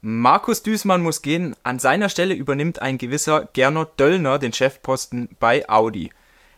Markus 0.00 0.62
Düßmann 0.62 1.02
muss 1.02 1.22
gehen. 1.22 1.56
An 1.64 1.80
seiner 1.80 2.08
Stelle 2.08 2.34
übernimmt 2.34 2.80
ein 2.80 2.98
gewisser 2.98 3.48
Gernot 3.52 3.98
Döllner 3.98 4.38
den 4.38 4.52
Chefposten 4.52 5.28
bei 5.40 5.68
Audi. 5.68 6.10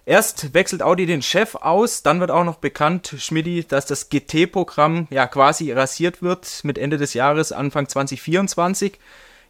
Erst 0.04 0.52
wechselt 0.52 0.82
Audi 0.82 1.06
den 1.06 1.23
Chef 1.23 1.55
aus, 1.55 2.03
dann 2.03 2.21
wird 2.21 2.31
auch 2.31 2.45
noch 2.45 2.57
bekannt, 2.57 3.15
Schmidti, 3.17 3.65
dass 3.67 3.87
das 3.87 4.11
GT-Programm 4.11 5.07
ja 5.11 5.26
quasi 5.26 5.73
rasiert 5.73 6.21
wird 6.21 6.61
mit 6.65 6.79
Ende 6.79 6.99
des 6.99 7.15
Jahres, 7.15 7.53
Anfang 7.53 7.89
2024. 7.89 8.98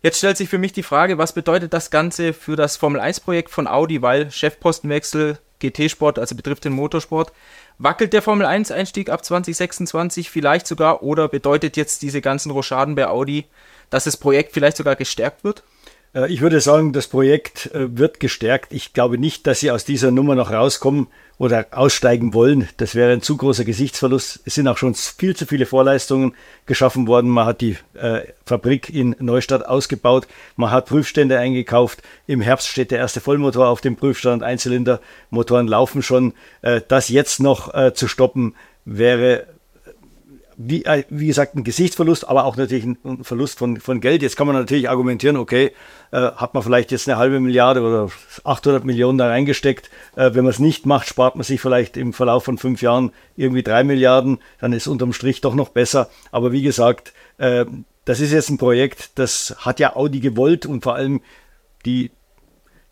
Jetzt 0.03 0.19
stellt 0.19 0.37
sich 0.37 0.49
für 0.49 0.59
mich 0.59 0.73
die 0.73 0.83
Frage, 0.83 1.19
was 1.19 1.33
bedeutet 1.33 1.73
das 1.73 1.91
Ganze 1.91 2.33
für 2.33 2.57
das 2.57 2.77
Formel 2.77 3.01
1-Projekt 3.01 3.51
von 3.51 3.67
Audi, 3.67 4.03
weil 4.03 4.31
Chefpostenwechsel, 4.31 5.39
GT-Sport, 5.59 6.19
also 6.19 6.37
betrifft 6.37 6.65
den 6.65 6.73
Motorsport. 6.73 7.33
Wackelt 7.79 8.13
der 8.13 8.23
Formel 8.23 8.47
1-Einstieg 8.47 9.11
ab 9.11 9.25
2026 9.25 10.31
vielleicht 10.31 10.67
sogar 10.67 11.03
oder 11.03 11.29
bedeutet 11.29 11.77
jetzt 11.77 12.03
diese 12.03 12.21
ganzen 12.21 12.51
Rochaden 12.51 12.95
bei 12.95 13.09
Audi, 13.09 13.47
dass 13.91 14.05
das 14.05 14.17
Projekt 14.17 14.53
vielleicht 14.53 14.77
sogar 14.77 14.97
gestärkt 14.97 15.45
wird? 15.45 15.63
Äh, 16.15 16.33
ich 16.33 16.41
würde 16.41 16.61
sagen, 16.61 16.93
das 16.93 17.09
Projekt 17.09 17.73
äh, 17.75 17.97
wird 17.97 18.21
gestärkt. 18.21 18.73
Ich 18.73 18.93
glaube 18.93 19.19
nicht, 19.19 19.47
dass 19.47 19.61
sie 19.61 19.71
aus 19.71 19.85
dieser 19.85 20.11
Nummer 20.11 20.35
noch 20.35 20.51
rauskommen 20.51 21.09
oder 21.39 21.67
aussteigen 21.71 22.35
wollen. 22.35 22.69
Das 22.77 22.95
wäre 22.95 23.13
ein 23.13 23.23
zu 23.23 23.37
großer 23.37 23.65
Gesichtsverlust. 23.65 24.41
Es 24.45 24.55
sind 24.55 24.69
auch 24.69 24.77
schon 24.77 24.95
viel 24.95 25.35
zu 25.35 25.47
viele 25.47 25.67
Vorleistungen 25.67 26.35
geschaffen 26.67 27.07
worden. 27.07 27.31
Man 27.31 27.47
hat 27.47 27.61
die 27.61 27.77
äh, 27.95 28.23
Fabrik 28.45 28.91
in 28.91 29.17
Neustadt 29.19 29.67
ausgebaut. 29.67 30.27
Man 30.57 30.71
hat 30.71 30.87
Prüfstände 30.87 31.39
eingekauft. 31.39 32.03
Im 32.27 32.41
Herbst 32.41 32.69
steht 32.69 32.91
der 32.91 32.99
erste 32.99 33.21
Vollmotor 33.21 33.69
auf 33.69 33.81
dem 33.81 33.97
Prüfstand. 33.97 34.43
Einzylindermotoren 34.43 35.67
laufen 35.67 36.03
schon. 36.03 36.35
Äh, 36.63 36.83
das 36.87 37.09
jetzt 37.09 37.41
noch 37.41 37.73
äh, 37.75 37.95
zu 37.95 38.07
stoppen 38.07 38.55
wäre 38.85 39.47
wie, 40.63 40.85
äh, 40.85 41.05
wie 41.09 41.29
gesagt, 41.29 41.55
ein 41.55 41.65
Gesichtsverlust, 41.65 42.29
aber 42.29 42.45
auch 42.45 42.57
natürlich 42.57 42.85
ein 42.85 43.25
Verlust 43.25 43.59
von, 43.59 43.81
von 43.81 44.01
Geld. 44.01 44.21
Jetzt 44.21 44.37
kann 44.37 44.47
man 44.47 44.57
natürlich 44.57 44.91
argumentieren, 44.91 45.37
okay, 45.37 45.73
äh, 46.11 46.19
hat 46.19 46.53
man 46.53 46.63
vielleicht 46.63 46.93
jetzt 46.93 47.09
eine 47.09 47.17
halbe 47.17 47.41
Milliarde 47.41 47.81
oder 47.81 48.11
800 48.45 48.85
Millionen 48.85 49.17
da 49.17 49.29
reingesteckt. 49.29 49.91
Äh, 50.17 50.35
wenn 50.35 50.45
man 50.45 50.51
es 50.51 50.59
nicht 50.59 50.85
macht, 50.85 51.09
spart 51.09 51.37
man 51.37 51.45
sich 51.45 51.63
vielleicht 51.63 51.97
im 51.97 52.13
Verlauf 52.13 52.45
von 52.45 52.59
fünf 52.59 52.83
Jahren 52.83 53.13
irgendwie 53.37 53.63
drei 53.63 53.85
Milliarden. 53.85 54.39
Dann 54.61 54.75
ist 54.75 54.87
unterm 54.87 55.15
Strich 55.15 55.41
doch 55.41 55.55
noch 55.55 55.71
besser. 55.71 56.11
Aber 56.31 56.53
wie 56.53 56.63
gesagt, 56.63 57.15
äh, 57.39 57.65
das 58.05 58.21
ist 58.21 58.33
jetzt 58.33 58.51
ein 58.51 58.59
Projekt, 58.59 59.13
das 59.15 59.57
hat 59.61 59.81
ja 59.81 59.97
Audi 59.97 60.21
gewollt 60.21 60.67
und 60.67 60.83
vor 60.83 60.95
allem 60.95 61.23
die, 61.87 62.11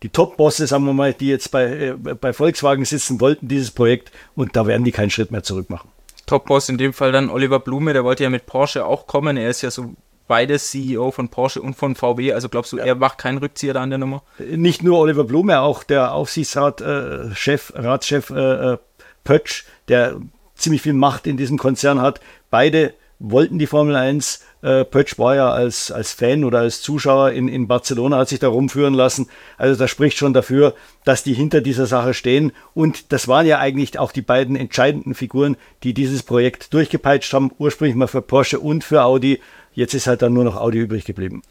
die 0.02 0.08
Top-Bosse, 0.08 0.66
sagen 0.66 0.86
wir 0.86 0.94
mal, 0.94 1.12
die 1.12 1.28
jetzt 1.28 1.50
bei, 1.50 1.64
äh, 1.64 1.92
bei 1.92 2.32
Volkswagen 2.32 2.86
sitzen, 2.86 3.20
wollten 3.20 3.46
dieses 3.46 3.72
Projekt 3.72 4.10
und 4.36 4.56
da 4.56 4.66
werden 4.66 4.84
die 4.84 4.92
keinen 4.92 5.10
Schritt 5.10 5.30
mehr 5.30 5.42
zurück 5.42 5.68
machen. 5.68 5.90
Top-Boss 6.28 6.68
in 6.68 6.78
dem 6.78 6.92
Fall 6.92 7.10
dann 7.10 7.30
Oliver 7.30 7.58
Blume, 7.58 7.92
der 7.92 8.04
wollte 8.04 8.22
ja 8.22 8.30
mit 8.30 8.46
Porsche 8.46 8.86
auch 8.86 9.06
kommen. 9.06 9.36
Er 9.36 9.50
ist 9.50 9.62
ja 9.62 9.70
so 9.70 9.94
beides 10.28 10.70
CEO 10.70 11.10
von 11.10 11.28
Porsche 11.30 11.60
und 11.60 11.74
von 11.74 11.96
VW. 11.96 12.32
Also 12.32 12.48
glaubst 12.48 12.72
du, 12.72 12.76
er 12.76 12.94
macht 12.94 13.18
keinen 13.18 13.38
Rückzieher 13.38 13.74
da 13.74 13.82
an 13.82 13.90
der 13.90 13.98
Nummer? 13.98 14.22
Nicht 14.38 14.84
nur 14.84 14.98
Oliver 14.98 15.24
Blume, 15.24 15.60
auch 15.60 15.82
der 15.82 16.12
Aufsichtsratschef, 16.12 17.72
äh, 17.74 17.80
Ratschef 17.80 18.30
äh, 18.30 18.72
äh, 18.72 18.78
Pötsch, 19.24 19.64
der 19.88 20.20
ziemlich 20.54 20.82
viel 20.82 20.92
Macht 20.92 21.26
in 21.26 21.36
diesem 21.36 21.58
Konzern 21.58 22.00
hat. 22.00 22.20
Beide 22.50 22.94
wollten 23.18 23.58
die 23.58 23.66
Formel 23.66 23.96
1. 23.96 24.44
Äh, 24.60 24.84
Pötsch 24.84 25.18
war 25.18 25.36
ja 25.36 25.50
als, 25.50 25.92
als 25.92 26.12
Fan 26.12 26.44
oder 26.44 26.60
als 26.60 26.82
Zuschauer 26.82 27.30
in, 27.30 27.48
in 27.48 27.68
Barcelona, 27.68 28.18
hat 28.18 28.28
sich 28.28 28.40
da 28.40 28.48
rumführen 28.48 28.94
lassen. 28.94 29.28
Also 29.56 29.78
das 29.78 29.90
spricht 29.90 30.18
schon 30.18 30.32
dafür, 30.32 30.74
dass 31.04 31.22
die 31.22 31.34
hinter 31.34 31.60
dieser 31.60 31.86
Sache 31.86 32.12
stehen. 32.14 32.52
Und 32.74 33.12
das 33.12 33.28
waren 33.28 33.46
ja 33.46 33.58
eigentlich 33.58 33.98
auch 33.98 34.10
die 34.10 34.22
beiden 34.22 34.56
entscheidenden 34.56 35.14
Figuren, 35.14 35.56
die 35.84 35.94
dieses 35.94 36.22
Projekt 36.22 36.74
durchgepeitscht 36.74 37.32
haben. 37.32 37.52
Ursprünglich 37.58 37.96
mal 37.96 38.08
für 38.08 38.22
Porsche 38.22 38.58
und 38.58 38.82
für 38.82 39.04
Audi. 39.04 39.40
Jetzt 39.74 39.94
ist 39.94 40.08
halt 40.08 40.22
dann 40.22 40.32
nur 40.32 40.44
noch 40.44 40.56
Audi 40.56 40.78
übrig 40.78 41.04
geblieben. 41.04 41.42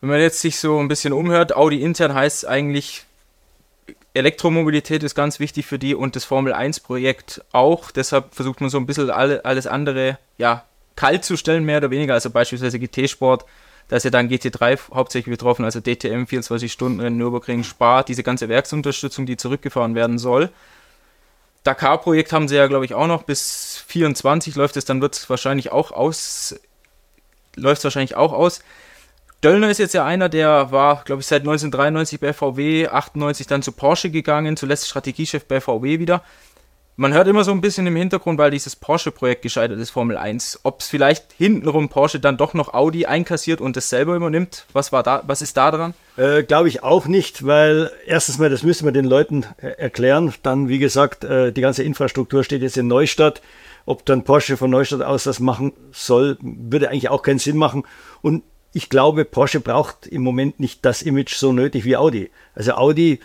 Wenn 0.00 0.10
man 0.10 0.20
jetzt 0.20 0.40
sich 0.40 0.58
so 0.58 0.78
ein 0.78 0.88
bisschen 0.88 1.12
umhört, 1.12 1.54
Audi 1.56 1.80
intern 1.80 2.14
heißt 2.14 2.46
eigentlich, 2.46 3.04
Elektromobilität 4.12 5.02
ist 5.02 5.14
ganz 5.14 5.40
wichtig 5.40 5.66
für 5.66 5.78
die 5.78 5.94
und 5.94 6.14
das 6.14 6.24
Formel 6.24 6.52
1 6.52 6.80
Projekt 6.80 7.44
auch. 7.52 7.90
Deshalb 7.90 8.34
versucht 8.34 8.60
man 8.60 8.70
so 8.70 8.78
ein 8.78 8.86
bisschen 8.86 9.10
alle, 9.10 9.44
alles 9.44 9.66
andere 9.66 10.18
ja, 10.36 10.64
kalt 10.96 11.24
zu 11.24 11.36
stellen, 11.36 11.64
mehr 11.64 11.78
oder 11.78 11.90
weniger. 11.90 12.14
Also 12.14 12.30
beispielsweise 12.30 12.78
GT-Sport, 12.78 13.44
da 13.88 13.96
ist 13.96 14.04
ja 14.04 14.10
dann 14.10 14.28
GT3 14.28 14.78
hauptsächlich 14.94 15.32
betroffen, 15.32 15.64
also 15.64 15.80
DTM, 15.80 16.26
24 16.26 16.72
Stunden 16.72 17.00
in 17.00 17.16
Nürburgring, 17.16 17.64
Spa, 17.64 18.02
diese 18.02 18.22
ganze 18.22 18.48
Werksunterstützung, 18.48 19.26
die 19.26 19.36
zurückgefahren 19.36 19.94
werden 19.94 20.18
soll. 20.18 20.50
Dakar-Projekt 21.64 22.32
haben 22.32 22.48
sie 22.48 22.56
ja, 22.56 22.66
glaube 22.66 22.84
ich, 22.84 22.94
auch 22.94 23.06
noch 23.06 23.22
bis 23.22 23.82
24 23.86 24.54
läuft 24.54 24.76
es, 24.76 24.84
dann 24.84 25.00
wird 25.00 25.16
es 25.16 25.30
wahrscheinlich 25.30 25.72
auch 25.72 25.92
aus, 25.92 26.54
läuft 27.56 27.78
es 27.78 27.84
wahrscheinlich 27.84 28.16
auch 28.16 28.32
aus. 28.32 28.62
Döllner 29.42 29.70
ist 29.70 29.78
jetzt 29.78 29.94
ja 29.94 30.04
einer, 30.04 30.28
der 30.30 30.72
war, 30.72 31.04
glaube 31.04 31.20
ich, 31.20 31.26
seit 31.26 31.42
1993 31.42 32.20
bei 32.20 32.32
VW, 32.32 32.88
98 32.88 33.46
dann 33.46 33.62
zu 33.62 33.72
Porsche 33.72 34.10
gegangen, 34.10 34.56
zuletzt 34.56 34.88
Strategiechef 34.88 35.44
bei 35.44 35.60
VW 35.60 35.98
wieder. 35.98 36.22
Man 36.96 37.12
hört 37.12 37.26
immer 37.26 37.42
so 37.42 37.50
ein 37.50 37.60
bisschen 37.60 37.88
im 37.88 37.96
Hintergrund, 37.96 38.38
weil 38.38 38.52
dieses 38.52 38.76
Porsche-Projekt 38.76 39.42
gescheitert 39.42 39.80
ist, 39.80 39.90
Formel 39.90 40.16
1, 40.16 40.60
ob 40.62 40.80
es 40.80 40.86
vielleicht 40.86 41.32
hintenrum 41.32 41.88
Porsche 41.88 42.20
dann 42.20 42.36
doch 42.36 42.54
noch 42.54 42.72
Audi 42.72 43.04
einkassiert 43.04 43.60
und 43.60 43.76
es 43.76 43.90
selber 43.90 44.14
übernimmt. 44.14 44.66
Was 44.72 44.92
war 44.92 45.02
da, 45.02 45.24
was 45.26 45.42
ist 45.42 45.56
da 45.56 45.72
dran? 45.72 45.94
Äh, 46.16 46.44
Glaube 46.44 46.68
ich 46.68 46.84
auch 46.84 47.06
nicht, 47.06 47.44
weil 47.44 47.90
erstens 48.06 48.38
mal, 48.38 48.48
das 48.48 48.62
müssen 48.62 48.84
wir 48.84 48.92
den 48.92 49.06
Leuten 49.06 49.44
äh, 49.56 49.70
erklären. 49.70 50.32
Dann, 50.44 50.68
wie 50.68 50.78
gesagt, 50.78 51.24
äh, 51.24 51.52
die 51.52 51.62
ganze 51.62 51.82
Infrastruktur 51.82 52.44
steht 52.44 52.62
jetzt 52.62 52.76
in 52.76 52.86
Neustadt. 52.86 53.42
Ob 53.86 54.06
dann 54.06 54.22
Porsche 54.22 54.56
von 54.56 54.70
Neustadt 54.70 55.02
aus 55.02 55.24
das 55.24 55.40
machen 55.40 55.72
soll, 55.90 56.38
würde 56.40 56.90
eigentlich 56.90 57.08
auch 57.08 57.22
keinen 57.22 57.40
Sinn 57.40 57.56
machen. 57.56 57.82
Und 58.22 58.44
ich 58.72 58.88
glaube, 58.88 59.24
Porsche 59.24 59.58
braucht 59.58 60.06
im 60.06 60.22
Moment 60.22 60.60
nicht 60.60 60.84
das 60.84 61.02
Image 61.02 61.34
so 61.34 61.52
nötig 61.52 61.84
wie 61.84 61.96
Audi. 61.96 62.30
Also 62.54 62.74
Audi 62.74 63.18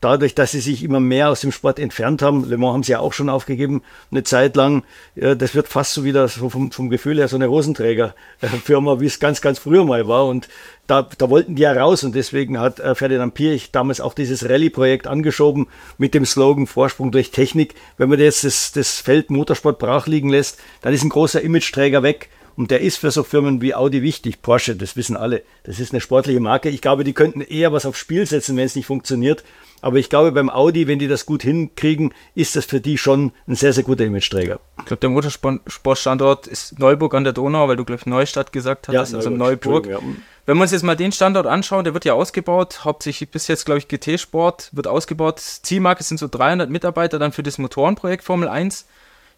dadurch, 0.00 0.34
dass 0.34 0.52
sie 0.52 0.60
sich 0.60 0.82
immer 0.82 1.00
mehr 1.00 1.30
aus 1.30 1.40
dem 1.40 1.52
Sport 1.52 1.78
entfernt 1.78 2.22
haben, 2.22 2.48
Le 2.48 2.56
Mans 2.56 2.74
haben 2.74 2.82
sie 2.82 2.92
ja 2.92 3.00
auch 3.00 3.12
schon 3.12 3.28
aufgegeben, 3.28 3.82
eine 4.10 4.24
Zeit 4.24 4.56
lang, 4.56 4.84
das 5.14 5.54
wird 5.54 5.68
fast 5.68 5.94
so 5.94 6.04
wieder 6.04 6.28
so 6.28 6.50
vom, 6.50 6.70
vom 6.70 6.90
Gefühl 6.90 7.18
her 7.18 7.28
so 7.28 7.36
eine 7.36 7.48
Hosenträgerfirma, 7.48 9.00
wie 9.00 9.06
es 9.06 9.20
ganz, 9.20 9.40
ganz 9.40 9.58
früher 9.58 9.84
mal 9.84 10.06
war. 10.06 10.26
Und 10.26 10.48
da, 10.86 11.08
da 11.16 11.30
wollten 11.30 11.56
die 11.56 11.62
ja 11.62 11.72
raus 11.72 12.04
und 12.04 12.14
deswegen 12.14 12.60
hat 12.60 12.78
äh, 12.78 12.94
Ferdinand 12.94 13.34
Pirch 13.34 13.72
damals 13.72 14.00
auch 14.00 14.14
dieses 14.14 14.48
Rallye-Projekt 14.48 15.06
angeschoben 15.06 15.66
mit 15.98 16.14
dem 16.14 16.24
Slogan 16.24 16.66
Vorsprung 16.66 17.10
durch 17.10 17.30
Technik. 17.30 17.74
Wenn 17.96 18.08
man 18.08 18.20
jetzt 18.20 18.44
das, 18.44 18.72
das 18.72 19.00
Feld 19.00 19.30
Motorsport 19.30 19.78
brach 19.78 20.06
liegen 20.06 20.28
lässt, 20.28 20.58
dann 20.82 20.92
ist 20.94 21.02
ein 21.02 21.08
großer 21.08 21.40
Imageträger 21.40 22.02
weg. 22.02 22.28
Und 22.56 22.70
der 22.70 22.80
ist 22.80 22.96
für 22.96 23.10
so 23.10 23.22
Firmen 23.22 23.60
wie 23.60 23.74
Audi 23.74 24.00
wichtig. 24.02 24.40
Porsche, 24.40 24.76
das 24.76 24.96
wissen 24.96 25.16
alle. 25.16 25.42
Das 25.64 25.78
ist 25.78 25.92
eine 25.92 26.00
sportliche 26.00 26.40
Marke. 26.40 26.70
Ich 26.70 26.80
glaube, 26.80 27.04
die 27.04 27.12
könnten 27.12 27.42
eher 27.42 27.72
was 27.72 27.84
aufs 27.84 27.98
Spiel 27.98 28.24
setzen, 28.24 28.56
wenn 28.56 28.64
es 28.64 28.76
nicht 28.76 28.86
funktioniert. 28.86 29.44
Aber 29.82 29.98
ich 29.98 30.08
glaube, 30.10 30.32
beim 30.32 30.50
Audi, 30.50 30.86
wenn 30.86 30.98
die 30.98 31.08
das 31.08 31.26
gut 31.26 31.42
hinkriegen, 31.42 32.12
ist 32.34 32.56
das 32.56 32.64
für 32.64 32.80
die 32.80 32.98
schon 32.98 33.32
ein 33.46 33.54
sehr, 33.54 33.72
sehr 33.72 33.84
guter 33.84 34.04
Imageträger. 34.04 34.58
Ich 34.78 34.86
glaube, 34.86 35.00
der 35.00 35.10
Motorsportstandort 35.10 36.46
ist 36.46 36.78
Neuburg 36.78 37.14
an 37.14 37.24
der 37.24 37.32
Donau, 37.32 37.68
weil 37.68 37.76
du, 37.76 37.84
glaube 37.84 38.00
ich, 38.00 38.06
Neustadt 38.06 38.52
gesagt 38.52 38.88
hast, 38.88 38.94
ja, 38.94 39.00
also 39.00 39.30
Neuburg. 39.30 39.86
Ja. 39.86 39.98
Wenn 40.46 40.56
wir 40.56 40.62
uns 40.62 40.70
jetzt 40.70 40.84
mal 40.84 40.96
den 40.96 41.12
Standort 41.12 41.46
anschauen, 41.46 41.84
der 41.84 41.92
wird 41.92 42.04
ja 42.04 42.14
ausgebaut, 42.14 42.84
hauptsächlich 42.84 43.30
bis 43.30 43.48
jetzt, 43.48 43.66
glaube 43.66 43.78
ich, 43.78 43.88
GT-Sport 43.88 44.70
wird 44.72 44.86
ausgebaut. 44.86 45.40
Zielmarke 45.40 46.04
sind 46.04 46.18
so 46.18 46.28
300 46.28 46.70
Mitarbeiter 46.70 47.18
dann 47.18 47.32
für 47.32 47.42
das 47.42 47.58
Motorenprojekt 47.58 48.22
Formel 48.22 48.48
1. 48.48 48.86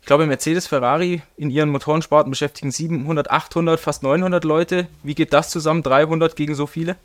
Ich 0.00 0.06
glaube, 0.06 0.26
Mercedes, 0.26 0.66
Ferrari 0.66 1.22
in 1.37 1.50
ihren 1.50 1.70
Motorensparten 1.70 2.31
beschäftigen 2.31 2.70
700, 2.70 3.31
800, 3.31 3.81
fast 3.81 4.03
900 4.03 4.44
Leute. 4.44 4.87
Wie 5.03 5.15
geht 5.15 5.32
das 5.32 5.50
zusammen? 5.50 5.82
300 5.82 6.37
gegen 6.37 6.55
so 6.55 6.66
viele? 6.66 6.97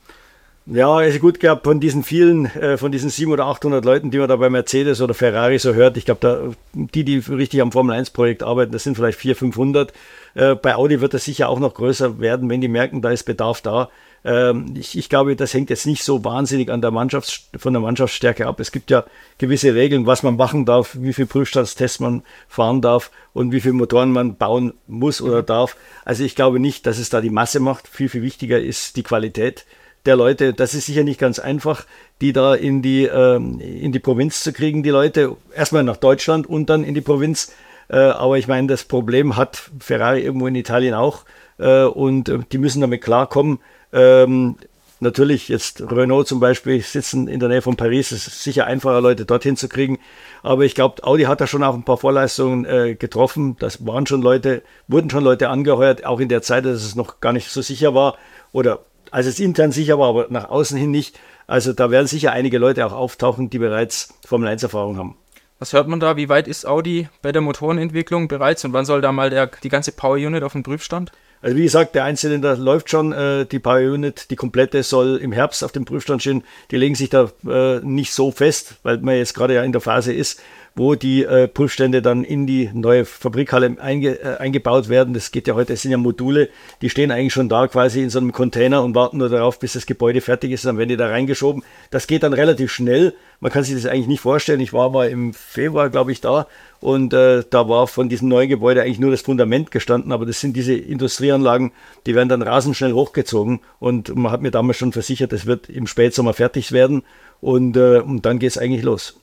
Ja, 0.66 0.94
also 0.96 1.19
gut 1.19 1.41
gehabt 1.41 1.66
von 1.66 1.81
diesen 1.81 2.03
vielen, 2.03 2.46
äh, 2.46 2.78
von 2.78 2.90
diesen 2.90 3.09
700 3.09 3.46
oder 3.46 3.51
800 3.51 3.84
Leuten, 3.84 4.12
die 4.12 4.18
man 4.18 4.29
da 4.29 4.38
bei 4.38 4.50
Mercedes 4.50 5.01
oder 5.01 5.13
Ferrari 5.13 5.59
so 5.59 5.74
hört. 5.74 5.97
Ich 5.97 6.06
glaube, 6.06 6.56
die, 6.74 7.03
die 7.03 7.18
richtig 7.18 7.62
am 7.62 7.74
Formel 7.74 7.94
1 7.97 8.12
Projekt 8.12 8.44
arbeiten, 8.44 8.72
das 8.72 8.84
sind 8.84 8.96
vielleicht 8.96 9.19
400, 9.19 9.40
500. 9.40 9.94
Äh, 10.35 10.56
bei 10.56 10.75
Audi 10.75 11.01
wird 11.01 11.13
das 11.13 11.25
sicher 11.25 11.50
auch 11.50 11.59
noch 11.59 11.74
größer 11.74 12.22
werden, 12.22 12.50
wenn 12.50 12.62
die 12.62 12.69
merken, 12.69 13.01
da 13.01 13.12
ist 13.12 13.24
Bedarf 13.24 13.59
da. 13.59 13.90
Ähm, 14.24 14.74
ich, 14.77 14.98
ich, 14.98 15.10
glaube, 15.10 15.36
das 15.36 15.54
hängt 15.54 15.69
jetzt 15.69 15.86
nicht 15.86 16.01
so 16.01 16.24
wahnsinnig 16.24 16.71
an 16.71 16.81
der 16.81 16.92
Mannschafts-, 16.92 17.50
von 17.57 17.74
der 17.74 17.81
Mannschaftsstärke 17.81 18.48
ab. 18.48 18.62
Es 18.62 18.71
gibt 18.71 18.89
ja 18.89 19.04
gewisse 19.38 19.75
Regeln, 19.75 20.06
was 20.06 20.24
man 20.24 20.38
machen 20.38 20.63
darf, 20.63 20.95
wie 20.98 21.12
viel 21.12 21.25
Prüfstandstests 21.25 22.00
man 22.00 22.24
fahren 22.48 22.81
darf 22.81 23.12
und 23.33 23.51
wie 23.51 23.59
viele 23.59 23.74
Motoren 23.74 24.13
man 24.13 24.38
bauen 24.38 24.75
muss 24.88 25.21
oder 25.21 25.44
darf. 25.44 25.75
Also 26.06 26.24
ich 26.24 26.36
glaube 26.36 26.62
nicht, 26.62 26.86
dass 26.86 27.00
es 27.00 27.09
da 27.09 27.19
die 27.19 27.30
Masse 27.30 27.59
macht. 27.59 27.89
Viel, 27.89 28.07
viel 28.07 28.21
wichtiger 28.21 28.62
ist 28.62 28.95
die 28.95 29.04
Qualität 29.04 29.66
der 30.05 30.15
Leute. 30.15 30.53
Das 30.53 30.73
ist 30.73 30.85
sicher 30.85 31.03
nicht 31.03 31.19
ganz 31.19 31.39
einfach, 31.39 31.85
die 32.21 32.33
da 32.33 32.55
in 32.55 32.81
die, 32.81 33.05
ähm, 33.05 33.59
in 33.59 33.91
die 33.91 34.00
Provinz 34.00 34.44
zu 34.44 34.53
kriegen, 34.53 34.83
die 34.83 34.89
Leute. 34.89 35.35
Erstmal 35.55 35.83
nach 35.83 35.97
Deutschland 35.97 36.47
und 36.47 36.69
dann 36.69 36.83
in 36.83 36.94
die 36.94 37.01
Provinz. 37.01 37.53
Äh, 37.89 37.97
aber 37.97 38.38
ich 38.38 38.47
meine, 38.47 38.67
das 38.67 38.83
Problem 38.83 39.38
hat 39.38 39.69
Ferrari 39.79 40.21
irgendwo 40.21 40.47
in 40.47 40.55
Italien 40.55 40.94
auch. 40.94 41.25
Äh, 41.57 41.83
und 41.83 42.29
äh, 42.29 42.39
die 42.51 42.57
müssen 42.57 42.81
damit 42.81 43.01
klarkommen. 43.01 43.59
Ähm, 43.91 44.55
natürlich 45.00 45.50
jetzt 45.50 45.81
Renault 45.91 46.27
zum 46.27 46.39
Beispiel 46.39 46.81
sitzen 46.81 47.27
in 47.27 47.39
der 47.39 47.49
Nähe 47.49 47.61
von 47.61 47.75
Paris. 47.75 48.11
Es 48.11 48.27
ist 48.27 48.41
sicher 48.41 48.65
einfacher, 48.65 49.01
Leute 49.01 49.25
dorthin 49.25 49.57
zu 49.57 49.69
kriegen. 49.69 49.99
Aber 50.41 50.63
ich 50.63 50.75
glaube, 50.75 51.03
Audi 51.03 51.23
hat 51.23 51.41
da 51.41 51.47
schon 51.47 51.63
auch 51.63 51.75
ein 51.75 51.83
paar 51.83 51.97
Vorleistungen 51.97 52.65
äh, 52.65 52.95
getroffen. 52.95 53.57
Das 53.59 53.85
waren 53.85 54.07
schon 54.07 54.21
Leute, 54.21 54.63
wurden 54.88 55.09
schon 55.09 55.23
Leute 55.23 55.49
angeheuert, 55.49 56.06
auch 56.06 56.19
in 56.19 56.29
der 56.29 56.41
Zeit, 56.41 56.65
dass 56.65 56.83
es 56.83 56.95
noch 56.95 57.19
gar 57.19 57.33
nicht 57.33 57.49
so 57.49 57.61
sicher 57.61 57.94
war. 57.94 58.17
Oder 58.51 58.79
als 59.13 59.27
es 59.27 59.39
intern 59.39 59.71
sicher 59.71 60.00
war, 60.00 60.10
aber 60.10 60.27
nach 60.30 60.50
außen 60.50 60.77
hin 60.77 60.89
nicht. 60.92 61.19
Also 61.45 61.71
da 61.71 61.92
werden 61.92 62.07
sicher 62.07 62.31
einige 62.31 62.57
Leute 62.57 62.86
auch 62.86 62.94
auftauchen, 62.94 63.50
die 63.50 63.60
bereits 63.60 64.13
Formel 64.25 64.48
1 64.50 64.63
Erfahrung 64.63 64.98
haben. 64.98 65.15
Was 65.60 65.71
hört 65.71 65.88
man 65.88 66.00
da? 66.00 66.18
Wie 66.18 66.30
weit 66.30 66.48
ist 66.48 66.65
Audi 66.65 67.07
bei 67.21 67.31
der 67.31 67.42
Motorenentwicklung 67.42 68.27
bereits 68.27 68.65
und 68.65 68.74
wann 68.74 68.86
soll 68.86 69.01
da 69.01 69.12
mal 69.12 69.30
der, 69.30 69.51
die 69.62 69.69
ganze 69.69 69.92
Power 69.92 70.15
Unit 70.15 70.44
auf 70.44 70.54
den 70.54 70.63
Prüfstand? 70.63 71.12
Also 71.44 71.57
wie 71.57 71.63
gesagt, 71.63 71.94
der 71.94 72.06
Einzylinder 72.06 72.57
läuft 72.57 72.89
schon, 72.89 73.12
äh, 73.12 73.45
die 73.45 73.60
Power 73.60 73.94
Unit, 73.94 74.31
die 74.31 74.36
komplette 74.36 74.81
soll 74.81 75.18
im 75.18 75.31
Herbst 75.31 75.63
auf 75.63 75.74
dem 75.74 75.86
Prüfstand 75.86 76.21
stehen. 76.21 76.44
Die 76.71 76.77
legen 76.77 76.95
sich 76.95 77.09
da 77.09 77.30
äh, 77.48 77.81
nicht 77.81 78.13
so 78.13 78.31
fest, 78.31 78.77
weil 78.81 78.98
man 79.00 79.16
jetzt 79.16 79.36
gerade 79.36 79.54
ja 79.54 79.63
in 79.63 79.74
der 79.74 79.81
Phase 79.81 80.12
ist, 80.12 80.42
wo 80.75 80.95
die 80.95 81.23
äh, 81.23 81.47
Prüfstände 81.47 82.01
dann 82.01 82.23
in 82.23 82.47
die 82.47 82.69
neue 82.73 83.05
Fabrikhalle 83.05 83.75
einge, 83.79 84.19
äh, 84.19 84.37
eingebaut 84.37 84.89
werden. 84.89 85.13
Das 85.13 85.31
geht 85.31 85.47
ja 85.47 85.53
heute, 85.53 85.73
es 85.73 85.83
sind 85.83 85.91
ja 85.91 85.97
Module, 85.97 86.49
die 86.81 86.89
stehen 86.89 87.11
eigentlich 87.11 87.33
schon 87.33 87.49
da 87.49 87.67
quasi 87.67 88.01
in 88.01 88.09
so 88.09 88.19
einem 88.19 88.31
Container 88.31 88.83
und 88.83 88.95
warten 88.95 89.17
nur 89.17 89.29
darauf, 89.29 89.59
bis 89.59 89.73
das 89.73 89.85
Gebäude 89.85 90.21
fertig 90.21 90.51
ist. 90.51 90.65
Dann 90.65 90.77
werden 90.77 90.89
die 90.89 90.97
da 90.97 91.07
reingeschoben. 91.07 91.63
Das 91.91 92.07
geht 92.07 92.23
dann 92.23 92.33
relativ 92.33 92.71
schnell. 92.71 93.13
Man 93.39 93.51
kann 93.51 93.63
sich 93.63 93.75
das 93.75 93.85
eigentlich 93.85 94.07
nicht 94.07 94.21
vorstellen. 94.21 94.61
Ich 94.61 94.73
war 94.73 94.89
mal 94.89 95.09
im 95.09 95.33
Februar, 95.33 95.89
glaube 95.89 96.11
ich, 96.11 96.21
da 96.21 96.47
und 96.83 97.13
äh, 97.13 97.43
da 97.49 97.69
war 97.69 97.87
von 97.87 98.09
diesem 98.09 98.27
neuen 98.27 98.49
Gebäude 98.49 98.81
eigentlich 98.81 98.99
nur 98.99 99.11
das 99.11 99.21
Fundament 99.21 99.71
gestanden, 99.71 100.11
aber 100.11 100.25
das 100.25 100.41
sind 100.41 100.57
diese 100.57 100.73
Industrieanlagen, 100.73 101.71
die 102.05 102.13
werden 102.13 102.27
dann 102.27 102.41
rasend 102.41 102.75
schnell 102.75 102.91
hochgezogen 102.91 103.61
und 103.79 104.13
man 104.15 104.33
hat 104.33 104.41
mir 104.41 104.51
damals 104.51 104.77
schon 104.77 104.91
versichert, 104.91 105.31
es 105.31 105.45
wird 105.45 105.69
im 105.69 105.87
Spätsommer 105.87 106.33
fertig 106.33 106.73
werden 106.73 107.03
und, 107.39 107.77
äh, 107.77 107.99
und 107.99 108.25
dann 108.25 108.37
geht 108.37 108.49
es 108.49 108.57
eigentlich 108.57 108.83
los. 108.83 109.17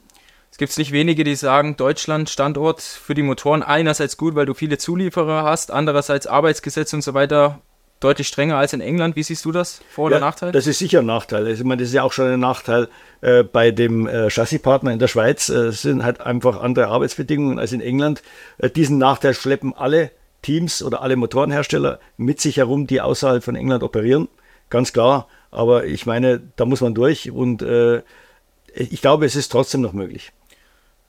Es 0.60 0.62
gibt 0.62 0.76
nicht 0.76 0.92
wenige, 0.92 1.24
die 1.24 1.36
sagen, 1.36 1.78
Deutschland 1.78 2.28
Standort 2.28 2.82
für 2.82 3.14
die 3.14 3.22
Motoren 3.22 3.62
einerseits 3.62 4.18
gut, 4.18 4.34
weil 4.34 4.44
du 4.44 4.52
viele 4.52 4.76
Zulieferer 4.76 5.42
hast, 5.42 5.70
andererseits 5.70 6.26
Arbeitsgesetze 6.26 6.96
und 6.96 7.00
so 7.00 7.14
weiter 7.14 7.62
deutlich 7.98 8.28
strenger 8.28 8.58
als 8.58 8.74
in 8.74 8.82
England. 8.82 9.16
Wie 9.16 9.22
siehst 9.22 9.46
du 9.46 9.52
das? 9.52 9.80
Vor- 9.88 10.08
oder 10.08 10.16
ja, 10.16 10.20
Nachteil? 10.20 10.52
Das 10.52 10.66
ist 10.66 10.78
sicher 10.78 10.98
ein 10.98 11.06
Nachteil. 11.06 11.46
Also, 11.46 11.62
ich 11.62 11.66
meine, 11.66 11.80
das 11.80 11.88
ist 11.88 11.94
ja 11.94 12.02
auch 12.02 12.12
schon 12.12 12.26
ein 12.26 12.40
Nachteil 12.40 12.88
äh, 13.22 13.42
bei 13.42 13.70
dem 13.70 14.06
äh, 14.06 14.28
Chassispartner 14.28 14.92
in 14.92 14.98
der 14.98 15.08
Schweiz. 15.08 15.48
Äh, 15.48 15.68
es 15.68 15.80
sind 15.80 16.04
halt 16.04 16.20
einfach 16.20 16.60
andere 16.60 16.88
Arbeitsbedingungen 16.88 17.58
als 17.58 17.72
in 17.72 17.80
England. 17.80 18.22
Äh, 18.58 18.68
diesen 18.68 18.98
Nachteil 18.98 19.32
schleppen 19.32 19.72
alle 19.74 20.10
Teams 20.42 20.82
oder 20.82 21.00
alle 21.00 21.16
Motorenhersteller 21.16 22.00
mit 22.18 22.38
sich 22.38 22.58
herum, 22.58 22.86
die 22.86 23.00
außerhalb 23.00 23.42
von 23.42 23.56
England 23.56 23.82
operieren. 23.82 24.28
Ganz 24.68 24.92
klar. 24.92 25.26
Aber 25.50 25.86
ich 25.86 26.04
meine, 26.04 26.42
da 26.56 26.66
muss 26.66 26.82
man 26.82 26.92
durch 26.92 27.30
und 27.30 27.62
äh, 27.62 28.02
ich 28.74 29.00
glaube, 29.00 29.24
es 29.24 29.36
ist 29.36 29.50
trotzdem 29.50 29.80
noch 29.80 29.94
möglich 29.94 30.32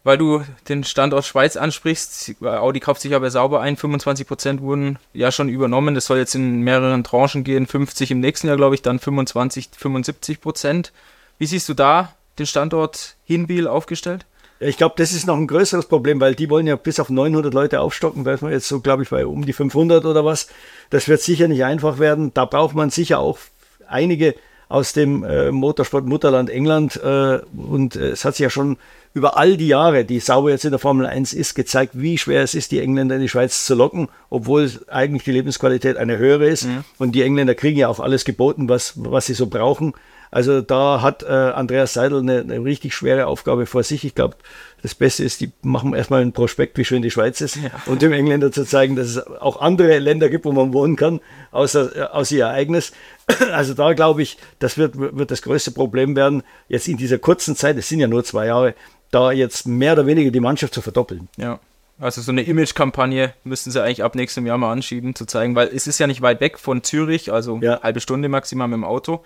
weil 0.04 0.18
du 0.18 0.44
den 0.68 0.84
Standort 0.84 1.26
Schweiz 1.26 1.56
ansprichst. 1.56 2.36
Audi 2.42 2.80
kauft 2.80 3.02
sich 3.02 3.14
aber 3.14 3.30
sauber 3.30 3.62
ein. 3.62 3.78
25% 3.78 4.62
wurden 4.62 4.98
ja 5.14 5.32
schon 5.32 5.50
übernommen. 5.50 5.96
Das 5.96 6.06
soll 6.06 6.18
jetzt 6.18 6.36
in 6.36 6.62
mehreren 6.62 7.04
Tranchen 7.04 7.44
gehen. 7.44 7.68
50 7.68 8.12
im 8.12 8.20
nächsten 8.20 8.48
Jahr, 8.48 8.58
glaube 8.58 8.76
ich, 8.76 8.82
dann 8.82 9.00
25, 9.00 9.70
75%. 9.80 10.92
Wie 11.38 11.46
siehst 11.46 11.70
du 11.70 11.74
da 11.74 12.14
den 12.40 12.48
Standort 12.48 13.16
Hinwil 13.26 13.68
aufgestellt? 13.68 14.26
Ich 14.60 14.78
glaube, 14.78 14.94
das 14.98 15.12
ist 15.12 15.26
noch 15.26 15.38
ein 15.38 15.48
größeres 15.48 15.88
Problem, 15.88 16.20
weil 16.20 16.36
die 16.36 16.50
wollen 16.50 16.68
ja 16.68 16.76
bis 16.76 17.00
auf 17.00 17.10
900 17.10 17.52
Leute 17.52 17.80
aufstocken. 17.80 18.24
Da 18.24 18.34
ist 18.34 18.44
man 18.44 18.52
jetzt 18.52 18.68
so, 18.68 18.80
glaube 18.80 19.02
ich, 19.02 19.10
bei 19.10 19.26
um 19.26 19.44
die 19.46 19.54
500 19.54 20.06
oder 20.06 20.24
was. 20.24 20.50
Das 20.92 21.08
wird 21.08 21.22
sicher 21.22 21.48
nicht 21.48 21.64
einfach 21.64 21.98
werden. 21.98 22.32
Da 22.34 22.46
braucht 22.46 22.76
man 22.76 22.92
sicher 22.92 23.20
auch 23.20 23.40
einige 23.88 24.36
aus 24.72 24.94
dem 24.94 25.24
äh, 25.24 25.52
Motorsport 25.52 26.06
Mutterland 26.06 26.50
England. 26.50 26.96
Äh, 27.04 27.40
und 27.56 27.96
äh, 27.96 28.10
es 28.10 28.26
hat 28.26 28.36
sich 28.36 28.44
ja 28.44 28.50
schon 28.50 28.78
über 29.14 29.38
all 29.38 29.58
die 29.58 29.68
Jahre, 29.68 30.06
die 30.06 30.20
Sauber 30.20 30.52
jetzt 30.52 30.64
in 30.64 30.72
der 30.72 30.80
Formel 30.80 31.06
1 31.06 31.34
ist, 31.34 31.54
gezeigt, 31.54 31.92
wie 31.96 32.18
schwer 32.18 32.44
es 32.44 32.56
ist, 32.56 32.72
die 32.72 32.80
Engländer 32.80 33.16
in 33.16 33.22
die 33.22 33.28
Schweiz 33.28 33.66
zu 33.66 33.76
locken, 33.76 34.08
obwohl 34.30 34.72
eigentlich 34.88 35.24
die 35.24 35.34
Lebensqualität 35.34 35.98
eine 35.98 36.18
höhere 36.18 36.48
ist. 36.48 36.66
Mhm. 36.66 36.86
Und 36.98 37.14
die 37.14 37.24
Engländer 37.24 37.54
kriegen 37.54 37.78
ja 37.78 37.90
auch 37.90 38.00
alles 38.00 38.24
geboten, 38.24 38.70
was, 38.70 38.94
was 38.96 39.26
sie 39.26 39.34
so 39.34 39.48
brauchen. 39.48 39.94
Also 40.32 40.62
da 40.62 41.02
hat 41.02 41.24
äh, 41.24 41.28
Andreas 41.28 41.94
Seidel 41.94 42.20
eine, 42.20 42.40
eine, 42.40 42.64
richtig 42.64 42.96
schwere 42.96 43.28
Aufgabe 43.28 43.66
vor 43.66 43.84
sich. 43.84 44.06
Ich 44.06 44.16
glaube, 44.16 44.38
das 44.82 44.96
Beste 44.96 45.26
ist, 45.26 45.42
die 45.42 45.52
machen 45.62 45.94
erstmal 45.94 46.22
einen 46.22 46.32
Prospekt, 46.32 46.78
wie 46.78 46.86
schön 46.86 47.02
die 47.02 47.12
Schweiz 47.12 47.42
ist, 47.42 47.58
ja. 47.58 47.70
und 47.86 48.02
dem 48.02 48.14
Engländer 48.14 48.50
zu 48.50 48.64
zeigen, 48.64 48.96
dass 48.96 49.08
es 49.08 49.28
auch 49.28 49.60
andere 49.60 50.00
Länder 50.00 50.30
gibt, 50.30 50.46
wo 50.46 50.54
man 50.54 50.72
wohnen 50.72 50.96
kann, 50.96 51.20
außer, 51.52 51.96
äh, 51.96 52.02
außer 52.04 52.36
ihr 52.36 52.48
eigenes. 52.48 52.94
Also 53.52 53.74
da 53.74 53.94
glaube 53.94 54.22
ich, 54.22 54.38
das 54.60 54.78
wird, 54.78 54.98
wird 54.98 55.32
das 55.32 55.42
größte 55.42 55.72
Problem 55.72 56.16
werden, 56.16 56.44
jetzt 56.70 56.88
in 56.88 56.98
dieser 56.98 57.18
kurzen 57.18 57.56
Zeit, 57.56 57.78
es 57.78 57.90
sind 57.90 58.00
ja 58.00 58.08
nur 58.08 58.24
zwei 58.24 58.48
Jahre, 58.48 58.74
da 59.10 59.32
jetzt 59.32 59.68
mehr 59.68 59.94
oder 59.94 60.06
weniger 60.06 60.32
die 60.32 60.40
Mannschaft 60.40 60.74
zu 60.74 60.82
verdoppeln. 60.82 61.28
Ja. 61.38 61.60
Also 62.00 62.22
so 62.22 62.32
eine 62.32 62.42
Image-Kampagne 62.42 63.34
müssten 63.44 63.72
sie 63.72 63.82
eigentlich 63.82 64.04
ab 64.04 64.16
nächstem 64.16 64.48
Jahr 64.48 64.58
mal 64.58 64.72
anschieben, 64.72 65.14
zu 65.14 65.26
zeigen, 65.26 65.56
weil 65.56 65.68
es 65.68 65.86
ist 65.86 66.00
ja 66.00 66.08
nicht 66.08 66.22
weit 66.22 66.42
weg 66.42 66.58
von 66.58 66.84
Zürich, 66.84 67.32
also 67.32 67.60
ja. 67.62 67.82
halbe 67.82 68.00
Stunde 68.00 68.28
maximal 68.28 68.68
mit 68.68 68.78
dem 68.78 68.84
Auto. 68.84 69.24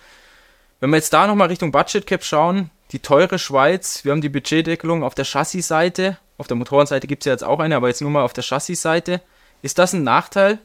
Wenn 0.80 0.90
wir 0.90 0.98
jetzt 0.98 1.14
da 1.14 1.28
nochmal 1.28 1.48
Richtung 1.48 1.72
Budget 1.72 2.06
Cap 2.06 2.24
schauen, 2.24 2.70
die 2.92 3.00
teure 3.00 3.40
Schweiz, 3.40 4.04
wir 4.04 4.12
haben 4.12 4.22
die 4.22 4.30
Budgetdeckelung 4.30 5.04
auf 5.04 5.16
der 5.16 5.26
Chassis-Seite, 5.26 6.18
auf 6.38 6.48
der 6.48 6.58
Motorenseite 6.58 7.08
gibt 7.08 7.24
es 7.24 7.26
ja 7.26 7.32
jetzt 7.32 7.44
auch 7.44 7.60
eine, 7.60 7.76
aber 7.76 7.88
jetzt 7.88 8.02
nur 8.02 8.12
mal 8.12 8.24
auf 8.24 8.34
der 8.34 8.44
Chassis-Seite. 8.44 9.22
Ist 9.62 9.80
das 9.80 9.94
ein 9.94 10.04
Nachteil? 10.04 10.60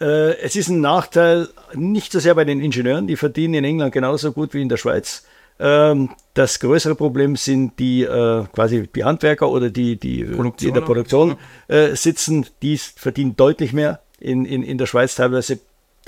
Äh, 0.00 0.38
es 0.38 0.56
ist 0.56 0.68
ein 0.68 0.80
Nachteil 0.80 1.48
nicht 1.74 2.12
so 2.12 2.18
sehr 2.18 2.34
bei 2.34 2.44
den 2.44 2.60
Ingenieuren, 2.60 3.06
die 3.06 3.16
verdienen 3.16 3.54
in 3.54 3.64
England 3.64 3.92
genauso 3.92 4.32
gut 4.32 4.54
wie 4.54 4.62
in 4.62 4.70
der 4.70 4.78
Schweiz. 4.78 5.24
Ähm, 5.58 6.10
das 6.32 6.58
größere 6.58 6.94
Problem 6.94 7.36
sind 7.36 7.78
die 7.78 8.02
äh, 8.02 8.44
quasi 8.52 8.88
die 8.94 9.04
Handwerker 9.04 9.50
oder 9.50 9.68
die, 9.68 9.96
die, 9.96 10.24
die 10.58 10.66
in 10.66 10.74
der 10.74 10.80
Produktion 10.80 11.36
äh, 11.68 11.94
sitzen. 11.94 12.46
Die 12.62 12.78
verdienen 12.78 13.36
deutlich 13.36 13.74
mehr 13.74 14.00
in, 14.18 14.46
in, 14.46 14.62
in 14.62 14.78
der 14.78 14.86
Schweiz 14.86 15.14
teilweise 15.14 15.58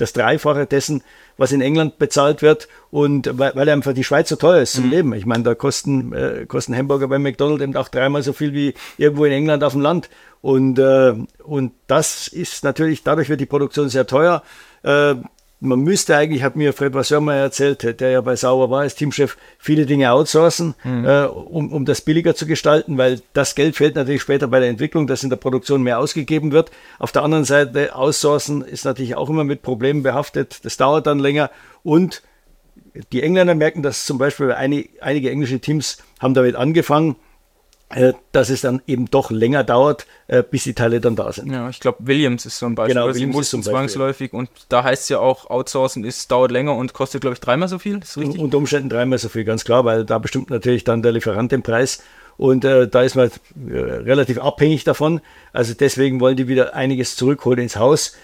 das 0.02 0.12
Dreifache 0.12 0.66
dessen, 0.66 1.02
was 1.36 1.52
in 1.52 1.60
England 1.60 1.98
bezahlt 1.98 2.42
wird 2.42 2.68
und 2.90 3.38
weil, 3.38 3.54
weil 3.54 3.68
einfach 3.68 3.92
die 3.92 4.04
Schweiz 4.04 4.28
so 4.28 4.36
teuer 4.36 4.62
ist 4.62 4.72
zum 4.72 4.86
mhm. 4.86 4.90
Leben. 4.90 5.14
Ich 5.14 5.26
meine, 5.26 5.44
da 5.44 5.54
kosten, 5.54 6.12
äh, 6.12 6.44
kosten 6.46 6.76
Hamburger 6.76 7.06
bei 7.08 7.18
McDonald's 7.18 7.62
eben 7.62 7.76
auch 7.76 7.88
dreimal 7.88 8.22
so 8.22 8.32
viel 8.32 8.52
wie 8.52 8.74
irgendwo 8.98 9.24
in 9.24 9.32
England 9.32 9.62
auf 9.62 9.72
dem 9.72 9.80
Land. 9.80 10.10
Und, 10.40 10.78
äh, 10.80 11.14
und 11.44 11.72
das 11.86 12.26
ist 12.26 12.64
natürlich, 12.64 13.04
dadurch 13.04 13.28
wird 13.28 13.40
die 13.40 13.46
Produktion 13.46 13.88
sehr 13.88 14.06
teuer. 14.06 14.42
Äh, 14.82 15.14
man 15.62 15.80
müsste 15.80 16.16
eigentlich, 16.16 16.42
hat 16.42 16.56
mir 16.56 16.72
Fred 16.72 16.92
mal 17.20 17.36
erzählt, 17.36 18.00
der 18.00 18.10
ja 18.10 18.20
bei 18.20 18.34
Sauer 18.34 18.68
war 18.70 18.80
als 18.80 18.96
Teamchef, 18.96 19.36
viele 19.58 19.86
Dinge 19.86 20.12
outsourcen, 20.12 20.74
mhm. 20.82 21.04
äh, 21.04 21.24
um, 21.24 21.72
um 21.72 21.84
das 21.84 22.00
billiger 22.00 22.34
zu 22.34 22.46
gestalten, 22.46 22.98
weil 22.98 23.20
das 23.32 23.54
Geld 23.54 23.76
fehlt 23.76 23.94
natürlich 23.94 24.22
später 24.22 24.48
bei 24.48 24.58
der 24.58 24.68
Entwicklung, 24.68 25.06
dass 25.06 25.22
in 25.22 25.30
der 25.30 25.36
Produktion 25.36 25.82
mehr 25.82 26.00
ausgegeben 26.00 26.50
wird. 26.50 26.72
Auf 26.98 27.12
der 27.12 27.22
anderen 27.22 27.44
Seite, 27.44 27.94
outsourcen 27.94 28.62
ist 28.62 28.84
natürlich 28.84 29.14
auch 29.14 29.30
immer 29.30 29.44
mit 29.44 29.62
Problemen 29.62 30.02
behaftet. 30.02 30.64
Das 30.64 30.76
dauert 30.76 31.06
dann 31.06 31.20
länger 31.20 31.50
und 31.84 32.22
die 33.12 33.22
Engländer 33.22 33.54
merken 33.54 33.82
das 33.82 34.04
zum 34.04 34.18
Beispiel, 34.18 34.52
einige, 34.52 35.30
englische 35.30 35.60
Teams 35.60 35.98
haben 36.18 36.34
damit 36.34 36.56
angefangen, 36.56 37.16
dass 38.32 38.48
es 38.48 38.62
dann 38.62 38.80
eben 38.86 39.10
doch 39.10 39.30
länger 39.30 39.64
dauert, 39.64 40.06
äh, 40.26 40.42
bis 40.42 40.64
die 40.64 40.74
Teile 40.74 41.00
dann 41.00 41.16
da 41.16 41.32
sind. 41.32 41.52
Ja, 41.52 41.68
ich 41.68 41.80
glaube, 41.80 41.98
Williams 42.00 42.46
ist 42.46 42.58
so 42.58 42.66
ein 42.66 42.74
Beispiel. 42.74 42.94
Genau, 42.94 43.06
also 43.06 43.20
Williams 43.20 43.40
ist 43.40 43.50
so 43.50 43.60
zwangsläufig 43.60 44.32
und 44.32 44.48
da 44.68 44.82
heißt 44.84 45.02
es 45.02 45.08
ja 45.10 45.18
auch, 45.18 45.50
outsourcen 45.50 46.04
ist, 46.04 46.30
dauert 46.30 46.50
länger 46.50 46.74
und 46.74 46.94
kostet, 46.94 47.20
glaube 47.20 47.34
ich, 47.34 47.40
dreimal 47.40 47.68
so 47.68 47.78
viel. 47.78 47.98
Ist 47.98 48.16
richtig? 48.16 48.40
Unter 48.40 48.58
Umständen 48.58 48.88
dreimal 48.88 49.18
so 49.18 49.28
viel, 49.28 49.44
ganz 49.44 49.64
klar, 49.64 49.84
weil 49.84 50.04
da 50.04 50.18
bestimmt 50.18 50.50
natürlich 50.50 50.84
dann 50.84 51.02
der 51.02 51.12
Lieferant 51.12 51.52
den 51.52 51.62
Preis 51.62 52.02
und 52.36 52.64
äh, 52.64 52.88
da 52.88 53.02
ist 53.02 53.14
man 53.14 53.30
äh, 53.68 53.78
relativ 53.78 54.38
abhängig 54.38 54.84
davon. 54.84 55.20
Also 55.52 55.74
deswegen 55.74 56.20
wollen 56.20 56.36
die 56.36 56.48
wieder 56.48 56.74
einiges 56.74 57.16
zurückholen 57.16 57.60
ins 57.60 57.76
Haus. 57.76 58.16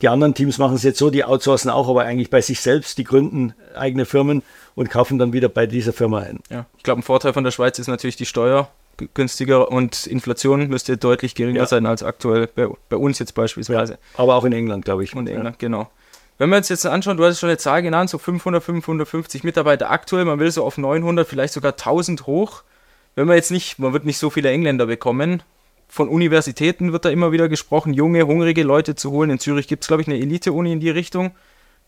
Die 0.00 0.08
anderen 0.08 0.34
Teams 0.34 0.58
machen 0.58 0.76
es 0.76 0.84
jetzt 0.84 0.98
so, 0.98 1.10
die 1.10 1.24
outsourcen 1.24 1.70
auch, 1.70 1.88
aber 1.88 2.04
eigentlich 2.04 2.30
bei 2.30 2.40
sich 2.40 2.60
selbst, 2.60 2.98
die 2.98 3.04
gründen 3.04 3.54
eigene 3.74 4.04
Firmen 4.04 4.42
und 4.76 4.90
kaufen 4.90 5.18
dann 5.18 5.32
wieder 5.32 5.48
bei 5.48 5.66
dieser 5.66 5.92
Firma 5.92 6.20
ein. 6.20 6.38
Ja, 6.50 6.66
ich 6.76 6.84
glaube, 6.84 7.00
ein 7.00 7.02
Vorteil 7.02 7.32
von 7.32 7.42
der 7.42 7.50
Schweiz 7.50 7.80
ist 7.80 7.88
natürlich 7.88 8.14
die 8.14 8.26
Steuer 8.26 8.70
günstiger 9.14 9.70
und 9.70 10.06
Inflation 10.06 10.68
müsste 10.68 10.96
deutlich 10.96 11.34
geringer 11.34 11.60
ja. 11.60 11.66
sein 11.66 11.86
als 11.86 12.02
aktuell 12.02 12.48
bei, 12.48 12.68
bei, 12.88 12.96
uns 12.96 13.18
jetzt 13.18 13.34
beispielsweise. 13.34 13.94
Ja, 13.94 13.98
aber 14.16 14.34
auch 14.34 14.44
in 14.44 14.52
England, 14.52 14.84
glaube 14.84 15.04
ich. 15.04 15.14
Und 15.14 15.28
England, 15.28 15.56
ja. 15.60 15.68
genau. 15.68 15.90
Wenn 16.38 16.50
wir 16.50 16.56
uns 16.56 16.68
jetzt 16.68 16.86
anschauen, 16.86 17.16
du 17.16 17.24
hast 17.24 17.40
schon 17.40 17.48
eine 17.48 17.58
Zahl 17.58 17.82
genannt, 17.82 18.10
so 18.10 18.18
500, 18.18 18.62
550 18.62 19.42
Mitarbeiter 19.42 19.90
aktuell, 19.90 20.24
man 20.24 20.38
will 20.38 20.50
so 20.50 20.64
auf 20.64 20.78
900, 20.78 21.26
vielleicht 21.26 21.52
sogar 21.52 21.72
1000 21.72 22.26
hoch. 22.26 22.62
Wenn 23.16 23.26
man 23.26 23.36
jetzt 23.36 23.50
nicht, 23.50 23.78
man 23.80 23.92
wird 23.92 24.04
nicht 24.04 24.18
so 24.18 24.30
viele 24.30 24.50
Engländer 24.50 24.86
bekommen. 24.86 25.42
Von 25.88 26.08
Universitäten 26.08 26.92
wird 26.92 27.04
da 27.04 27.10
immer 27.10 27.32
wieder 27.32 27.48
gesprochen, 27.48 27.94
junge, 27.94 28.26
hungrige 28.26 28.62
Leute 28.62 28.94
zu 28.94 29.10
holen. 29.10 29.30
In 29.30 29.38
Zürich 29.40 29.66
gibt 29.66 29.82
es, 29.82 29.88
glaube 29.88 30.02
ich, 30.02 30.08
eine 30.08 30.18
Elite-Uni 30.18 30.72
in 30.72 30.80
die 30.80 30.90
Richtung. 30.90 31.32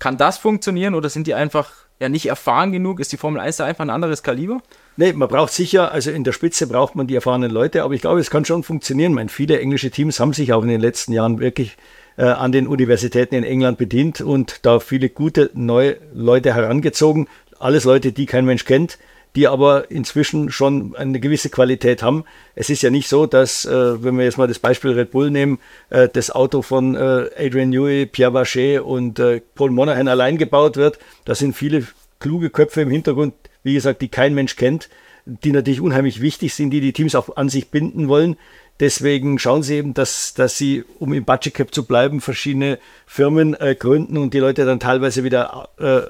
Kann 0.00 0.16
das 0.16 0.38
funktionieren 0.38 0.96
oder 0.96 1.08
sind 1.08 1.28
die 1.28 1.34
einfach 1.34 1.70
ja 2.00 2.08
nicht 2.08 2.26
erfahren 2.26 2.72
genug? 2.72 2.98
Ist 2.98 3.12
die 3.12 3.18
Formel 3.18 3.40
1 3.40 3.58
da 3.58 3.66
einfach 3.66 3.84
ein 3.84 3.90
anderes 3.90 4.22
Kaliber? 4.22 4.62
Nee, 4.96 5.12
man 5.12 5.28
braucht 5.28 5.52
sicher, 5.52 5.92
also 5.92 6.10
in 6.10 6.24
der 6.24 6.32
Spitze 6.32 6.66
braucht 6.66 6.96
man 6.96 7.06
die 7.06 7.14
erfahrenen 7.14 7.50
Leute, 7.50 7.84
aber 7.84 7.94
ich 7.94 8.00
glaube, 8.00 8.18
es 8.18 8.30
kann 8.30 8.44
schon 8.44 8.62
funktionieren. 8.62 9.12
Ich 9.12 9.16
meine, 9.16 9.28
viele 9.28 9.60
englische 9.60 9.90
Teams 9.90 10.18
haben 10.18 10.32
sich 10.32 10.52
auch 10.52 10.62
in 10.62 10.68
den 10.68 10.80
letzten 10.80 11.12
Jahren 11.12 11.38
wirklich 11.38 11.76
äh, 12.16 12.24
an 12.24 12.50
den 12.50 12.66
Universitäten 12.66 13.34
in 13.34 13.44
England 13.44 13.76
bedient 13.76 14.22
und 14.22 14.64
da 14.64 14.80
viele 14.80 15.10
gute 15.10 15.50
neue 15.52 15.98
Leute 16.14 16.54
herangezogen. 16.54 17.28
Alles 17.58 17.84
Leute, 17.84 18.12
die 18.12 18.24
kein 18.24 18.46
Mensch 18.46 18.64
kennt, 18.64 18.98
die 19.36 19.46
aber 19.46 19.90
inzwischen 19.90 20.50
schon 20.50 20.96
eine 20.96 21.20
gewisse 21.20 21.50
Qualität 21.50 22.02
haben. 22.02 22.24
Es 22.54 22.70
ist 22.70 22.82
ja 22.82 22.90
nicht 22.90 23.08
so, 23.08 23.26
dass, 23.26 23.64
äh, 23.64 24.02
wenn 24.02 24.16
wir 24.18 24.24
jetzt 24.24 24.38
mal 24.38 24.48
das 24.48 24.58
Beispiel 24.58 24.92
Red 24.92 25.12
Bull 25.12 25.30
nehmen, 25.30 25.58
äh, 25.90 26.08
das 26.08 26.30
Auto 26.30 26.62
von 26.62 26.96
äh, 26.96 27.30
Adrian 27.38 27.70
Newey, 27.70 28.06
Pierre 28.06 28.32
Bachet 28.32 28.80
und 28.80 29.18
äh, 29.18 29.40
Paul 29.54 29.70
Monahan 29.70 30.08
allein 30.08 30.36
gebaut 30.36 30.76
wird. 30.76 30.98
Da 31.24 31.34
sind 31.34 31.54
viele 31.54 31.86
kluge 32.18 32.50
Köpfe 32.50 32.82
im 32.82 32.90
Hintergrund, 32.90 33.34
wie 33.62 33.74
gesagt, 33.74 34.02
die 34.02 34.08
kein 34.08 34.34
Mensch 34.34 34.56
kennt, 34.56 34.88
die 35.26 35.52
natürlich 35.52 35.80
unheimlich 35.80 36.20
wichtig 36.20 36.54
sind, 36.54 36.70
die 36.70 36.80
die 36.80 36.92
Teams 36.92 37.14
auch 37.14 37.36
an 37.36 37.48
sich 37.48 37.70
binden 37.70 38.08
wollen. 38.08 38.36
Deswegen 38.80 39.38
schauen 39.38 39.62
sie 39.62 39.76
eben, 39.76 39.94
dass, 39.94 40.32
dass 40.32 40.56
sie, 40.56 40.84
um 40.98 41.12
im 41.12 41.24
Budget 41.24 41.54
Cap 41.54 41.74
zu 41.74 41.84
bleiben, 41.84 42.20
verschiedene 42.20 42.78
Firmen 43.06 43.54
äh, 43.54 43.76
gründen 43.78 44.16
und 44.16 44.32
die 44.32 44.38
Leute 44.38 44.64
dann 44.64 44.80
teilweise 44.80 45.22
wieder 45.22 45.68
äh, 45.78 46.00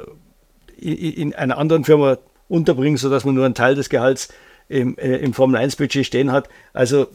in, 0.81 1.33
in 1.33 1.35
einer 1.35 1.59
anderen 1.59 1.85
Firma 1.85 2.19
unterbringen, 2.51 2.99
sodass 2.99 3.25
man 3.25 3.35
nur 3.35 3.47
einen 3.47 3.55
Teil 3.55 3.75
des 3.75 3.89
Gehalts 3.89 4.29
im, 4.69 4.99
äh, 4.99 5.17
im 5.17 5.33
Formel-1-Budget 5.33 6.05
stehen 6.05 6.33
hat. 6.33 6.49
Also 6.73 7.07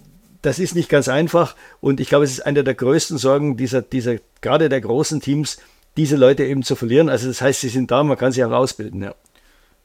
das 0.41 0.59
ist 0.59 0.75
nicht 0.75 0.89
ganz 0.89 1.07
einfach 1.07 1.55
und 1.81 1.99
ich 1.99 2.09
glaube, 2.09 2.25
es 2.25 2.31
ist 2.31 2.45
eine 2.45 2.63
der 2.63 2.75
größten 2.75 3.17
Sorgen 3.17 3.57
dieser, 3.57 3.81
dieser 3.81 4.17
gerade 4.41 4.69
der 4.69 4.81
großen 4.81 5.21
Teams, 5.21 5.57
diese 5.97 6.17
Leute 6.17 6.43
eben 6.43 6.63
zu 6.63 6.75
verlieren. 6.75 7.09
Also 7.09 7.27
das 7.27 7.41
heißt, 7.41 7.61
sie 7.61 7.69
sind 7.69 7.91
da, 7.91 8.03
man 8.03 8.17
kann 8.17 8.31
sie 8.31 8.43
auch 8.43 8.51
ausbilden. 8.51 9.01
Ja. 9.01 9.15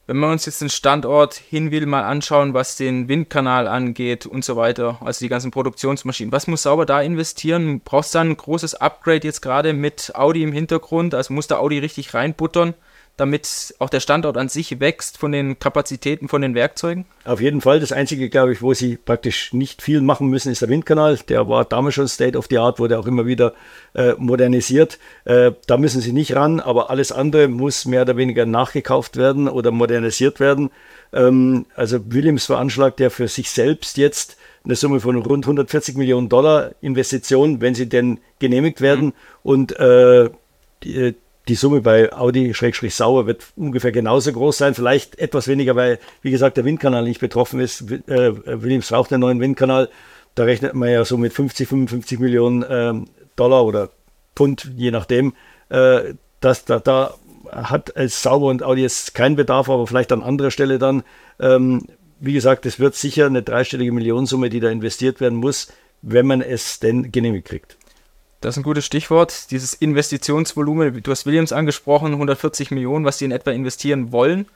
Wenn 0.07 0.19
wir 0.19 0.29
uns 0.29 0.45
jetzt 0.45 0.61
den 0.61 0.69
Standort 0.69 1.35
hin 1.35 1.71
will, 1.71 1.85
mal 1.85 2.03
anschauen, 2.03 2.53
was 2.53 2.75
den 2.75 3.07
Windkanal 3.07 3.67
angeht 3.67 4.25
und 4.25 4.43
so 4.43 4.55
weiter, 4.55 4.97
also 5.01 5.23
die 5.23 5.29
ganzen 5.29 5.51
Produktionsmaschinen, 5.51 6.31
was 6.31 6.47
muss 6.47 6.63
Sauber 6.63 6.85
da 6.85 7.01
investieren? 7.01 7.79
Brauchst 7.79 8.13
du 8.13 8.17
da 8.17 8.23
ein 8.23 8.35
großes 8.35 8.75
Upgrade 8.75 9.25
jetzt 9.25 9.41
gerade 9.41 9.73
mit 9.73 10.13
Audi 10.15 10.43
im 10.43 10.51
Hintergrund? 10.51 11.15
Also 11.15 11.33
muss 11.33 11.47
da 11.47 11.57
Audi 11.57 11.79
richtig 11.79 12.13
reinbuttern? 12.13 12.73
Damit 13.21 13.75
auch 13.77 13.89
der 13.89 13.99
Standort 13.99 14.35
an 14.35 14.49
sich 14.49 14.79
wächst 14.79 15.17
von 15.17 15.31
den 15.31 15.59
Kapazitäten, 15.59 16.27
von 16.27 16.41
den 16.41 16.55
Werkzeugen? 16.55 17.05
Auf 17.23 17.39
jeden 17.39 17.61
Fall. 17.61 17.79
Das 17.79 17.91
Einzige, 17.91 18.29
glaube 18.29 18.51
ich, 18.51 18.61
wo 18.61 18.73
sie 18.73 18.97
praktisch 18.97 19.53
nicht 19.53 19.83
viel 19.83 20.01
machen 20.01 20.27
müssen, 20.27 20.51
ist 20.51 20.63
der 20.63 20.69
Windkanal. 20.69 21.17
Der 21.29 21.47
war 21.47 21.63
damals 21.63 21.95
schon 21.95 22.07
State 22.07 22.37
of 22.37 22.47
the 22.49 22.57
Art, 22.57 22.79
wurde 22.79 22.97
auch 22.97 23.05
immer 23.05 23.27
wieder 23.27 23.53
äh, 23.93 24.13
modernisiert. 24.17 24.97
Äh, 25.25 25.51
da 25.67 25.77
müssen 25.77 26.01
sie 26.01 26.13
nicht 26.13 26.35
ran, 26.35 26.59
aber 26.59 26.89
alles 26.89 27.11
andere 27.11 27.47
muss 27.47 27.85
mehr 27.85 28.01
oder 28.01 28.17
weniger 28.17 28.47
nachgekauft 28.47 29.17
werden 29.17 29.47
oder 29.47 29.69
modernisiert 29.69 30.39
werden. 30.39 30.71
Ähm, 31.13 31.67
also 31.75 31.99
Williams 32.11 32.47
veranschlagt 32.47 32.99
ja 32.99 33.11
für 33.11 33.27
sich 33.27 33.51
selbst 33.51 33.97
jetzt 33.97 34.35
eine 34.65 34.75
Summe 34.75 34.99
von 34.99 35.15
rund 35.15 35.45
140 35.45 35.95
Millionen 35.95 36.27
Dollar 36.27 36.71
Investition, 36.81 37.61
wenn 37.61 37.75
sie 37.75 37.87
denn 37.87 38.19
genehmigt 38.39 38.81
werden. 38.81 39.05
Mhm. 39.05 39.13
Und 39.43 39.79
äh, 39.79 40.29
die, 40.83 41.13
die 41.47 41.55
Summe 41.55 41.81
bei 41.81 42.13
Audi-Sauer 42.13 43.25
wird 43.25 43.47
ungefähr 43.55 43.91
genauso 43.91 44.31
groß 44.31 44.57
sein, 44.57 44.75
vielleicht 44.75 45.17
etwas 45.17 45.47
weniger, 45.47 45.75
weil, 45.75 45.99
wie 46.21 46.31
gesagt, 46.31 46.57
der 46.57 46.65
Windkanal 46.65 47.03
nicht 47.03 47.19
betroffen 47.19 47.59
ist. 47.59 47.89
Äh, 47.91 48.61
Williams 48.61 48.89
braucht 48.89 49.11
einen 49.11 49.21
neuen 49.21 49.39
Windkanal. 49.39 49.89
Da 50.35 50.43
rechnet 50.43 50.75
man 50.75 50.89
ja 50.89 51.03
so 51.03 51.17
mit 51.17 51.33
50, 51.33 51.67
55 51.67 52.19
Millionen 52.19 52.63
ähm, 52.69 53.07
Dollar 53.35 53.65
oder 53.65 53.89
Pfund, 54.35 54.71
je 54.77 54.91
nachdem. 54.91 55.33
Äh, 55.69 56.13
das, 56.39 56.65
da, 56.65 56.79
da 56.79 57.15
hat 57.51 57.91
es 57.95 58.21
Sauber 58.21 58.47
und 58.47 58.63
Audi 58.63 58.81
jetzt 58.81 59.13
keinen 59.13 59.35
Bedarf, 59.35 59.69
aber 59.69 59.87
vielleicht 59.87 60.11
an 60.11 60.23
anderer 60.23 60.51
Stelle 60.51 60.79
dann. 60.79 61.03
Ähm, 61.39 61.87
wie 62.19 62.33
gesagt, 62.33 62.65
es 62.65 62.79
wird 62.79 62.95
sicher 62.95 63.25
eine 63.25 63.41
dreistellige 63.41 63.91
Millionensumme, 63.91 64.49
die 64.49 64.59
da 64.59 64.69
investiert 64.69 65.19
werden 65.19 65.39
muss, 65.39 65.73
wenn 66.03 66.27
man 66.27 66.41
es 66.41 66.79
denn 66.79 67.11
genehmigt 67.11 67.47
kriegt. 67.47 67.77
Das 68.41 68.55
ist 68.55 68.61
ein 68.61 68.63
gutes 68.63 68.85
Stichwort. 68.85 69.51
Dieses 69.51 69.75
Investitionsvolumen, 69.75 71.03
du 71.03 71.11
hast 71.11 71.27
Williams 71.27 71.53
angesprochen, 71.53 72.13
140 72.13 72.71
Millionen, 72.71 73.05
was 73.05 73.19
sie 73.19 73.25
in 73.25 73.31
etwa 73.31 73.51
investieren 73.51 74.11
wollen. 74.11 74.47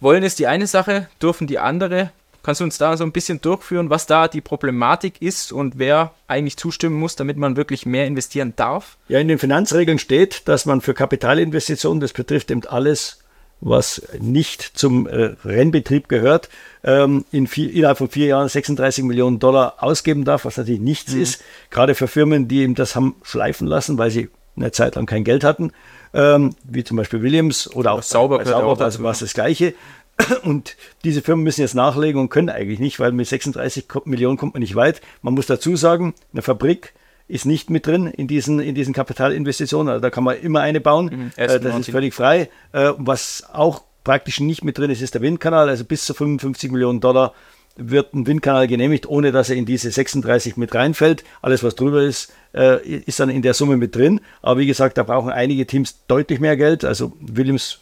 Wollen 0.00 0.22
ist 0.22 0.38
die 0.38 0.46
eine 0.46 0.68
Sache, 0.68 1.08
dürfen 1.20 1.48
die 1.48 1.58
andere. 1.58 2.12
Kannst 2.44 2.60
du 2.60 2.64
uns 2.64 2.78
da 2.78 2.96
so 2.96 3.04
ein 3.04 3.12
bisschen 3.12 3.40
durchführen, 3.40 3.90
was 3.90 4.06
da 4.06 4.26
die 4.28 4.40
Problematik 4.40 5.20
ist 5.20 5.52
und 5.52 5.78
wer 5.78 6.12
eigentlich 6.28 6.56
zustimmen 6.56 6.98
muss, 6.98 7.16
damit 7.16 7.36
man 7.36 7.56
wirklich 7.56 7.84
mehr 7.84 8.06
investieren 8.06 8.52
darf? 8.54 8.96
Ja, 9.08 9.18
in 9.18 9.28
den 9.28 9.38
Finanzregeln 9.38 9.98
steht, 9.98 10.46
dass 10.48 10.64
man 10.64 10.80
für 10.80 10.94
Kapitalinvestitionen, 10.94 12.00
das 12.00 12.12
betrifft 12.12 12.50
eben 12.50 12.64
alles, 12.66 13.21
was 13.62 14.02
nicht 14.20 14.62
zum 14.76 15.06
äh, 15.06 15.36
Rennbetrieb 15.44 16.08
gehört, 16.08 16.48
ähm, 16.82 17.24
in 17.30 17.46
vier, 17.46 17.72
innerhalb 17.72 17.98
von 17.98 18.08
vier 18.08 18.26
Jahren 18.26 18.48
36 18.48 19.04
Millionen 19.04 19.38
Dollar 19.38 19.76
ausgeben 19.78 20.24
darf, 20.24 20.44
was 20.44 20.56
natürlich 20.56 20.80
nichts 20.80 21.14
mhm. 21.14 21.22
ist, 21.22 21.42
gerade 21.70 21.94
für 21.94 22.08
Firmen, 22.08 22.48
die 22.48 22.62
eben 22.62 22.74
das 22.74 22.96
haben 22.96 23.14
schleifen 23.22 23.68
lassen, 23.68 23.98
weil 23.98 24.10
sie 24.10 24.28
eine 24.56 24.72
Zeit 24.72 24.96
lang 24.96 25.06
kein 25.06 25.24
Geld 25.24 25.44
hatten, 25.44 25.72
ähm, 26.12 26.56
wie 26.64 26.82
zum 26.82 26.96
Beispiel 26.96 27.22
Williams 27.22 27.72
oder 27.72 27.92
auch 27.92 28.02
Sauber, 28.02 28.44
Sauber 28.44 28.66
auch 28.66 28.80
also 28.80 29.02
war 29.02 29.12
es 29.12 29.20
das 29.20 29.32
Gleiche. 29.32 29.74
Und 30.42 30.76
diese 31.04 31.22
Firmen 31.22 31.44
müssen 31.44 31.62
jetzt 31.62 31.74
nachlegen 31.74 32.20
und 32.20 32.28
können 32.28 32.50
eigentlich 32.50 32.78
nicht, 32.80 33.00
weil 33.00 33.12
mit 33.12 33.26
36 33.26 33.86
Millionen 34.04 34.36
kommt 34.36 34.52
man 34.52 34.60
nicht 34.60 34.74
weit. 34.74 35.00
Man 35.22 35.32
muss 35.32 35.46
dazu 35.46 35.74
sagen, 35.74 36.12
eine 36.32 36.42
Fabrik 36.42 36.92
ist 37.32 37.46
nicht 37.46 37.70
mit 37.70 37.86
drin 37.86 38.08
in 38.08 38.28
diesen, 38.28 38.60
in 38.60 38.74
diesen 38.74 38.92
Kapitalinvestitionen. 38.92 39.88
Also 39.88 40.02
da 40.02 40.10
kann 40.10 40.22
man 40.22 40.36
immer 40.36 40.60
eine 40.60 40.82
bauen. 40.82 41.06
Mhm, 41.06 41.30
äh, 41.36 41.58
das 41.58 41.78
ist 41.78 41.90
völlig 41.90 42.12
frei. 42.12 42.50
Äh, 42.72 42.92
was 42.98 43.44
auch 43.52 43.82
praktisch 44.04 44.40
nicht 44.40 44.64
mit 44.64 44.76
drin 44.76 44.90
ist, 44.90 45.00
ist 45.00 45.14
der 45.14 45.22
Windkanal. 45.22 45.70
Also 45.70 45.84
bis 45.84 46.04
zu 46.04 46.12
55 46.12 46.70
Millionen 46.70 47.00
Dollar 47.00 47.32
wird 47.76 48.12
ein 48.12 48.26
Windkanal 48.26 48.68
genehmigt, 48.68 49.06
ohne 49.06 49.32
dass 49.32 49.48
er 49.48 49.56
in 49.56 49.64
diese 49.64 49.90
36 49.90 50.58
mit 50.58 50.74
reinfällt. 50.74 51.24
Alles, 51.40 51.64
was 51.64 51.74
drüber 51.74 52.02
ist, 52.02 52.34
äh, 52.54 52.86
ist 52.86 53.18
dann 53.18 53.30
in 53.30 53.40
der 53.40 53.54
Summe 53.54 53.78
mit 53.78 53.96
drin. 53.96 54.20
Aber 54.42 54.60
wie 54.60 54.66
gesagt, 54.66 54.98
da 54.98 55.02
brauchen 55.02 55.30
einige 55.30 55.66
Teams 55.66 56.04
deutlich 56.08 56.38
mehr 56.38 56.58
Geld. 56.58 56.84
Also 56.84 57.14
Williams, 57.18 57.80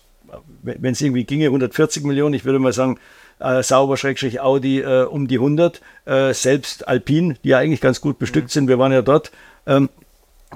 wenn 0.63 0.93
es 0.93 1.01
irgendwie 1.01 1.25
ginge, 1.25 1.47
140 1.47 2.05
Millionen. 2.05 2.35
Ich 2.35 2.45
würde 2.45 2.59
mal 2.59 2.73
sagen, 2.73 2.99
äh, 3.41 3.63
Sauber, 3.63 3.97
Schrägstrich 3.97 4.41
Audi 4.41 4.81
äh, 4.81 5.05
um 5.05 5.27
die 5.27 5.37
100. 5.37 5.81
Äh, 6.05 6.35
selbst 6.35 6.87
Alpine, 6.87 7.37
die 7.43 7.51
ja 7.51 7.59
eigentlich 7.59 7.81
ganz 7.81 8.01
gut 8.01 8.19
bestückt 8.19 8.49
mhm. 8.49 8.53
sind, 8.53 8.69
wir 8.69 8.79
waren 8.79 8.93
ja 8.93 9.03
dort, 9.03 9.33
ähm, 9.67 9.89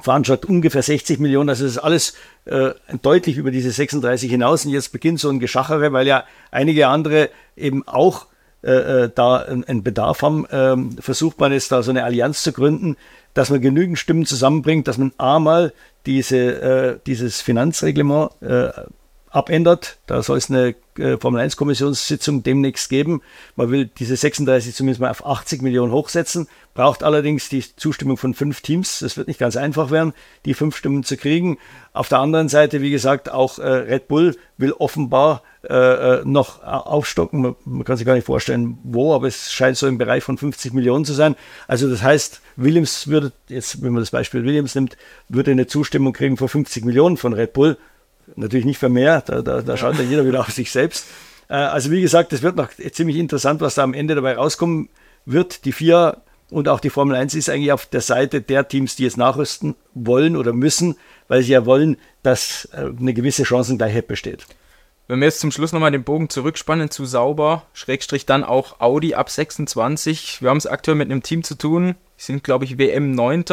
veranschlagt 0.02 0.44
ungefähr 0.44 0.82
60 0.82 1.18
Millionen. 1.20 1.48
Also 1.48 1.64
das 1.64 1.72
ist 1.72 1.78
alles 1.78 2.14
äh, 2.46 2.70
deutlich 3.02 3.36
über 3.36 3.50
diese 3.50 3.70
36 3.70 4.30
hinaus. 4.30 4.64
Und 4.64 4.72
jetzt 4.72 4.92
beginnt 4.92 5.20
so 5.20 5.30
ein 5.30 5.38
Geschachere, 5.38 5.92
weil 5.92 6.06
ja 6.06 6.24
einige 6.50 6.88
andere 6.88 7.30
eben 7.56 7.86
auch 7.86 8.26
äh, 8.62 9.04
äh 9.04 9.10
da 9.14 9.36
einen 9.36 9.82
Bedarf 9.82 10.22
haben. 10.22 10.46
Ähm, 10.50 10.96
versucht 10.98 11.38
man 11.38 11.52
jetzt 11.52 11.70
da 11.70 11.82
so 11.82 11.90
eine 11.90 12.04
Allianz 12.04 12.42
zu 12.42 12.52
gründen, 12.52 12.96
dass 13.34 13.50
man 13.50 13.60
genügend 13.60 13.98
Stimmen 13.98 14.26
zusammenbringt, 14.26 14.88
dass 14.88 14.98
man 14.98 15.12
einmal 15.18 15.72
diese, 16.06 16.38
äh, 16.38 16.98
dieses 17.06 17.40
Finanzreglement 17.40 18.32
abändert. 19.34 19.98
Da 20.06 20.22
soll 20.22 20.38
es 20.38 20.48
eine 20.48 20.76
äh, 20.96 21.16
Formel 21.18 21.40
1 21.40 21.56
Kommissionssitzung 21.56 22.44
demnächst 22.44 22.88
geben. 22.88 23.20
Man 23.56 23.70
will 23.70 23.90
diese 23.98 24.14
36 24.14 24.74
zumindest 24.74 25.00
mal 25.00 25.10
auf 25.10 25.26
80 25.26 25.60
Millionen 25.60 25.92
hochsetzen, 25.92 26.46
braucht 26.72 27.02
allerdings 27.02 27.48
die 27.48 27.64
Zustimmung 27.76 28.16
von 28.16 28.34
fünf 28.34 28.60
Teams. 28.60 29.00
Das 29.00 29.16
wird 29.16 29.26
nicht 29.26 29.40
ganz 29.40 29.56
einfach 29.56 29.90
werden, 29.90 30.14
die 30.44 30.54
fünf 30.54 30.76
Stimmen 30.76 31.02
zu 31.02 31.16
kriegen. 31.16 31.58
Auf 31.92 32.08
der 32.08 32.20
anderen 32.20 32.48
Seite, 32.48 32.80
wie 32.80 32.92
gesagt, 32.92 33.28
auch 33.28 33.58
äh, 33.58 33.66
Red 33.66 34.06
Bull 34.06 34.36
will 34.56 34.72
offenbar 34.72 35.42
äh, 35.68 36.20
noch 36.24 36.62
aufstocken. 36.62 37.56
Man, 37.64 37.84
kann 37.84 37.96
sich 37.96 38.06
gar 38.06 38.14
nicht 38.14 38.26
vorstellen, 38.26 38.78
wo, 38.84 39.14
aber 39.14 39.26
es 39.26 39.52
scheint 39.52 39.76
so 39.76 39.88
im 39.88 39.98
Bereich 39.98 40.22
von 40.22 40.38
50 40.38 40.72
Millionen 40.74 41.04
zu 41.04 41.12
sein. 41.12 41.34
Also 41.66 41.90
das 41.90 42.02
heißt, 42.04 42.40
Williams 42.54 43.08
würde, 43.08 43.32
jetzt 43.48 43.82
wenn 43.82 43.92
man 43.92 44.02
das 44.02 44.10
Beispiel 44.10 44.44
Williams 44.44 44.76
nimmt, 44.76 44.96
würde 45.28 45.50
eine 45.50 45.66
Zustimmung 45.66 46.12
kriegen 46.12 46.36
von 46.36 46.48
50 46.48 46.84
Millionen 46.84 47.16
von 47.16 47.32
Red 47.32 47.52
Bull 47.52 47.78
Natürlich 48.36 48.64
nicht 48.64 48.78
für 48.78 48.88
mehr, 48.88 49.20
da, 49.20 49.42
da, 49.42 49.62
da 49.62 49.76
schaut 49.76 49.96
ja 49.96 50.04
jeder 50.04 50.26
wieder 50.26 50.40
auf 50.40 50.50
sich 50.50 50.70
selbst. 50.70 51.06
Äh, 51.48 51.54
also 51.54 51.90
wie 51.90 52.00
gesagt, 52.00 52.32
es 52.32 52.42
wird 52.42 52.56
noch 52.56 52.70
ziemlich 52.92 53.16
interessant, 53.16 53.60
was 53.60 53.74
da 53.74 53.82
am 53.82 53.94
Ende 53.94 54.14
dabei 54.14 54.36
rauskommen 54.36 54.88
wird. 55.26 55.64
Die 55.64 55.72
vier 55.72 56.22
und 56.50 56.68
auch 56.68 56.80
die 56.80 56.90
Formel 56.90 57.16
1 57.16 57.34
ist 57.34 57.48
eigentlich 57.48 57.72
auf 57.72 57.86
der 57.86 58.00
Seite 58.00 58.40
der 58.40 58.68
Teams, 58.68 58.96
die 58.96 59.04
jetzt 59.04 59.16
nachrüsten 59.16 59.74
wollen 59.94 60.36
oder 60.36 60.52
müssen, 60.52 60.96
weil 61.28 61.42
sie 61.42 61.52
ja 61.52 61.66
wollen, 61.66 61.96
dass 62.22 62.68
äh, 62.72 62.90
eine 62.98 63.14
gewisse 63.14 63.44
Chancengleichheit 63.44 64.06
besteht. 64.06 64.46
Wenn 65.06 65.20
wir 65.20 65.26
jetzt 65.26 65.40
zum 65.40 65.50
Schluss 65.50 65.72
nochmal 65.72 65.90
den 65.90 66.04
Bogen 66.04 66.30
zurückspannen 66.30 66.90
zu 66.90 67.04
Sauber, 67.04 67.64
Schrägstrich 67.74 68.24
dann 68.24 68.42
auch 68.42 68.80
Audi 68.80 69.14
ab 69.14 69.28
26. 69.28 70.40
Wir 70.40 70.48
haben 70.48 70.56
es 70.56 70.66
aktuell 70.66 70.96
mit 70.96 71.10
einem 71.10 71.22
Team 71.22 71.44
zu 71.44 71.56
tun, 71.56 71.94
die 72.18 72.22
sind 72.22 72.44
glaube 72.44 72.64
ich 72.64 72.78
WM 72.78 73.10
9 73.10 73.44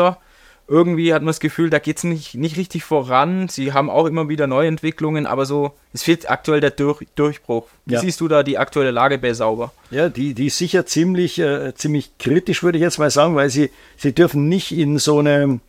irgendwie 0.68 1.14
hat 1.14 1.22
man 1.22 1.28
das 1.28 1.40
Gefühl, 1.40 1.70
da 1.70 1.80
geht 1.80 1.98
es 1.98 2.04
nicht, 2.04 2.36
nicht 2.36 2.58
richtig 2.58 2.84
voran. 2.84 3.50
Sie 3.50 3.74
haben 3.74 3.90
auch 3.90 4.06
immer 4.06 4.30
wieder 4.30 4.48
Neuentwicklungen, 4.48 5.26
aber 5.26 5.46
so, 5.46 5.74
es 5.94 6.04
fehlt 6.04 6.30
aktuell 6.30 6.62
der 6.62 6.72
Durch, 6.72 7.06
Durchbruch. 7.16 7.68
Wie 7.86 7.96
ja. 7.96 8.00
siehst 8.00 8.22
du 8.22 8.28
da 8.28 8.42
die 8.44 8.58
aktuelle 8.58 8.92
Lage 8.92 9.18
bei 9.18 9.34
Sauber? 9.34 9.74
Ja, 9.90 10.08
die, 10.08 10.34
die 10.34 10.48
ist 10.48 10.58
sicher 10.58 10.86
ziemlich, 10.86 11.40
äh, 11.40 11.74
ziemlich 11.76 12.18
kritisch, 12.20 12.64
würde 12.64 12.78
ich 12.78 12.84
jetzt 12.84 13.00
mal 13.00 13.12
sagen, 13.12 13.36
weil 13.36 13.50
sie, 13.50 13.70
sie 13.98 14.14
dürfen 14.14 14.48
nicht 14.48 14.72
in 14.72 14.98
so, 14.98 15.20
eine, 15.20 15.60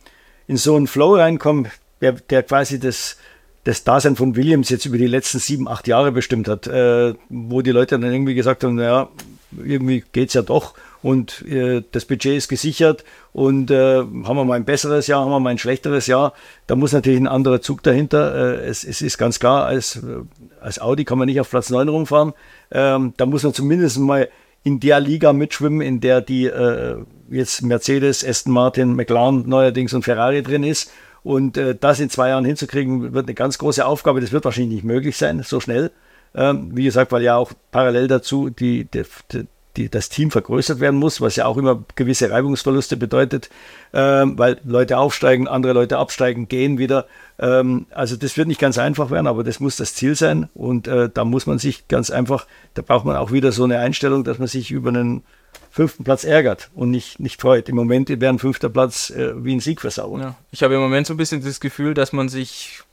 in 0.47 0.57
so 0.57 0.75
einen 0.75 0.87
Flow 0.87 1.15
reinkommen, 1.15 1.67
der, 1.99 2.13
der 2.13 2.43
quasi 2.43 2.79
das, 2.79 3.17
das 3.65 3.83
Dasein 3.83 4.15
von 4.15 4.35
Williams 4.35 4.69
jetzt 4.69 4.85
über 4.85 4.97
die 4.97 5.07
letzten 5.07 5.39
sieben, 5.39 5.67
acht 5.67 5.87
Jahre 5.87 6.11
bestimmt 6.11 6.47
hat, 6.47 6.67
äh, 6.67 7.13
wo 7.29 7.61
die 7.61 7.71
Leute 7.71 7.99
dann 7.99 8.11
irgendwie 8.11 8.35
gesagt 8.35 8.63
haben, 8.63 8.75
naja, 8.75 9.09
irgendwie 9.51 10.03
geht 10.11 10.29
es 10.29 10.33
ja 10.33 10.41
doch 10.41 10.75
und 11.03 11.45
äh, 11.45 11.83
das 11.91 12.05
Budget 12.05 12.37
ist 12.37 12.47
gesichert 12.47 13.03
und 13.33 13.69
äh, 13.69 13.97
haben 13.97 14.23
wir 14.23 14.45
mal 14.45 14.55
ein 14.55 14.65
besseres 14.65 15.05
Jahr, 15.07 15.21
haben 15.21 15.31
wir 15.31 15.39
mal 15.39 15.51
ein 15.51 15.57
schlechteres 15.57 16.07
Jahr, 16.07 16.33
da 16.65 16.75
muss 16.75 16.93
natürlich 16.93 17.19
ein 17.19 17.27
anderer 17.27 17.61
Zug 17.61 17.83
dahinter. 17.83 18.55
Äh, 18.55 18.65
es, 18.65 18.83
es, 18.85 19.01
ist 19.01 19.17
ganz 19.17 19.39
klar, 19.39 19.65
als, 19.65 19.97
äh, 19.97 20.23
als 20.61 20.79
Audi 20.79 21.03
kann 21.03 21.17
man 21.17 21.27
nicht 21.27 21.41
auf 21.41 21.49
Platz 21.49 21.69
9 21.69 21.89
rumfahren. 21.89 22.33
Ähm, 22.71 23.13
da 23.17 23.25
muss 23.25 23.43
man 23.43 23.53
zumindest 23.53 23.99
mal 23.99 24.29
in 24.63 24.79
der 24.79 25.01
Liga 25.01 25.33
mitschwimmen, 25.33 25.81
in 25.81 25.99
der 25.99 26.21
die 26.21 26.45
äh, 26.45 27.03
jetzt 27.29 27.61
Mercedes, 27.63 28.25
Aston 28.25 28.53
Martin, 28.53 28.95
McLaren 28.95 29.47
neuerdings 29.47 29.93
und 29.93 30.03
Ferrari 30.03 30.41
drin 30.41 30.63
ist. 30.63 30.89
Und 31.21 31.57
äh, 31.57 31.75
das 31.77 31.99
in 31.99 32.09
zwei 32.09 32.29
Jahren 32.29 32.45
hinzukriegen, 32.45 33.13
wird 33.13 33.27
eine 33.27 33.33
ganz 33.33 33.57
große 33.57 33.85
Aufgabe. 33.85 34.21
Das 34.21 34.31
wird 34.31 34.45
wahrscheinlich 34.45 34.75
nicht 34.75 34.85
möglich 34.85 35.17
sein, 35.17 35.43
so 35.43 35.59
schnell. 35.59 35.91
Ähm, 36.35 36.71
wie 36.73 36.85
gesagt, 36.85 37.11
weil 37.11 37.21
ja 37.23 37.35
auch 37.35 37.51
parallel 37.71 38.07
dazu 38.07 38.49
die, 38.49 38.85
die, 38.85 39.03
die, 39.77 39.89
das 39.89 40.09
Team 40.09 40.29
vergrößert 40.31 40.79
werden 40.79 40.99
muss, 40.99 41.19
was 41.19 41.35
ja 41.35 41.45
auch 41.45 41.57
immer 41.57 41.83
gewisse 41.95 42.29
Reibungsverluste 42.29 42.97
bedeutet, 42.97 43.49
ähm, 43.93 44.37
weil 44.37 44.59
Leute 44.63 44.97
aufsteigen, 44.97 45.47
andere 45.47 45.73
Leute 45.73 45.97
absteigen, 45.97 46.47
gehen 46.47 46.77
wieder. 46.77 47.07
Ähm, 47.39 47.87
also 47.91 48.15
das 48.15 48.37
wird 48.37 48.47
nicht 48.47 48.61
ganz 48.61 48.77
einfach 48.77 49.09
werden, 49.09 49.27
aber 49.27 49.43
das 49.43 49.59
muss 49.59 49.75
das 49.75 49.95
Ziel 49.95 50.15
sein. 50.15 50.49
Und 50.53 50.87
äh, 50.87 51.09
da 51.11 51.25
muss 51.25 51.47
man 51.47 51.57
sich 51.57 51.87
ganz 51.87 52.09
einfach, 52.11 52.45
da 52.75 52.81
braucht 52.81 53.05
man 53.05 53.15
auch 53.15 53.31
wieder 53.31 53.51
so 53.51 53.63
eine 53.63 53.79
Einstellung, 53.79 54.23
dass 54.23 54.37
man 54.37 54.47
sich 54.47 54.69
über 54.71 54.89
einen 54.89 55.23
fünften 55.71 56.03
Platz 56.03 56.23
ärgert 56.23 56.69
und 56.75 56.91
nicht, 56.91 57.19
nicht 57.19 57.41
freut. 57.41 57.67
Im 57.67 57.75
Moment 57.75 58.09
wäre 58.09 58.31
ein 58.31 58.39
fünfter 58.39 58.69
Platz 58.69 59.09
äh, 59.09 59.43
wie 59.43 59.55
ein 59.55 59.59
Sieg 59.59 59.81
versauen. 59.81 60.21
Ja. 60.21 60.35
Ich 60.51 60.61
habe 60.61 60.75
im 60.75 60.81
Moment 60.81 61.07
so 61.07 61.15
ein 61.15 61.17
bisschen 61.17 61.43
das 61.43 61.59
Gefühl, 61.59 61.95
dass 61.95 62.13
man 62.13 62.29
sich 62.29 62.83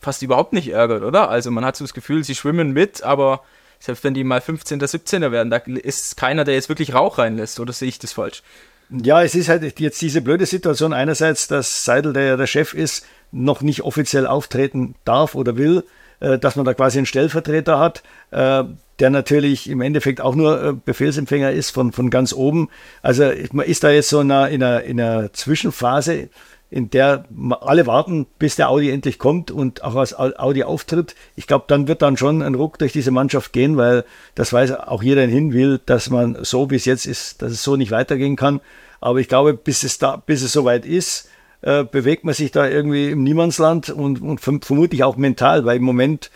fast 0.00 0.20
überhaupt 0.22 0.52
nicht 0.52 0.68
ärgert, 0.68 1.04
oder? 1.04 1.30
Also 1.30 1.52
man 1.52 1.64
hat 1.64 1.76
so 1.76 1.84
das 1.84 1.94
Gefühl, 1.94 2.24
sie 2.24 2.34
schwimmen 2.34 2.72
mit, 2.72 3.04
aber 3.04 3.42
selbst 3.84 4.02
wenn 4.02 4.14
die 4.14 4.24
mal 4.24 4.40
15., 4.40 4.80
17er 4.80 5.30
werden, 5.30 5.50
da 5.50 5.58
ist 5.58 6.16
keiner, 6.16 6.44
der 6.44 6.54
jetzt 6.54 6.70
wirklich 6.70 6.94
Rauch 6.94 7.18
reinlässt, 7.18 7.60
oder 7.60 7.74
sehe 7.74 7.88
ich 7.88 7.98
das 7.98 8.12
falsch? 8.12 8.42
Ja, 8.88 9.22
es 9.22 9.34
ist 9.34 9.50
halt 9.50 9.78
jetzt 9.78 10.00
diese 10.00 10.22
blöde 10.22 10.46
Situation 10.46 10.94
einerseits, 10.94 11.48
dass 11.48 11.84
Seidel, 11.84 12.14
der 12.14 12.24
ja 12.24 12.36
der 12.38 12.46
Chef 12.46 12.72
ist, 12.72 13.04
noch 13.30 13.60
nicht 13.60 13.82
offiziell 13.82 14.26
auftreten 14.26 14.94
darf 15.04 15.34
oder 15.34 15.58
will, 15.58 15.84
äh, 16.20 16.38
dass 16.38 16.56
man 16.56 16.64
da 16.64 16.72
quasi 16.72 16.98
einen 16.98 17.06
Stellvertreter 17.06 17.78
hat, 17.78 18.02
äh, 18.30 18.64
der 19.00 19.10
natürlich 19.10 19.68
im 19.68 19.82
Endeffekt 19.82 20.22
auch 20.22 20.34
nur 20.34 20.62
äh, 20.62 20.72
Befehlsempfänger 20.72 21.50
ist 21.50 21.70
von, 21.70 21.92
von 21.92 22.08
ganz 22.08 22.32
oben. 22.32 22.70
Also 23.02 23.30
man 23.52 23.66
ist 23.66 23.84
da 23.84 23.90
jetzt 23.90 24.08
so 24.08 24.20
in 24.20 24.30
einer, 24.30 24.82
in 24.82 24.98
einer 24.98 25.32
Zwischenphase, 25.34 26.30
in 26.74 26.90
der 26.90 27.24
alle 27.60 27.86
warten, 27.86 28.26
bis 28.40 28.56
der 28.56 28.68
Audi 28.68 28.90
endlich 28.90 29.20
kommt 29.20 29.52
und 29.52 29.84
auch 29.84 29.94
als 29.94 30.18
Audi 30.18 30.64
auftritt. 30.64 31.14
Ich 31.36 31.46
glaube, 31.46 31.66
dann 31.68 31.86
wird 31.86 32.02
dann 32.02 32.16
schon 32.16 32.42
ein 32.42 32.56
Ruck 32.56 32.80
durch 32.80 32.92
diese 32.92 33.12
Mannschaft 33.12 33.52
gehen, 33.52 33.76
weil 33.76 34.04
das 34.34 34.52
weiß 34.52 34.72
auch 34.72 35.00
jeder 35.00 35.22
hin 35.22 35.52
will, 35.52 35.80
dass 35.86 36.10
man 36.10 36.36
so 36.42 36.72
wie 36.72 36.74
es 36.74 36.84
jetzt 36.84 37.06
ist, 37.06 37.42
dass 37.42 37.52
es 37.52 37.62
so 37.62 37.76
nicht 37.76 37.92
weitergehen 37.92 38.34
kann. 38.34 38.60
Aber 39.00 39.20
ich 39.20 39.28
glaube, 39.28 39.54
bis 39.54 39.84
es 39.84 39.98
da, 39.98 40.16
bis 40.16 40.42
es 40.42 40.50
soweit 40.50 40.84
ist, 40.84 41.28
äh, 41.62 41.84
bewegt 41.84 42.24
man 42.24 42.34
sich 42.34 42.50
da 42.50 42.66
irgendwie 42.66 43.08
im 43.08 43.22
Niemandsland 43.22 43.90
und, 43.90 44.20
und 44.20 44.40
vermutlich 44.40 45.04
auch 45.04 45.16
mental, 45.16 45.64
weil 45.64 45.76
im 45.76 45.84
Moment 45.84 46.32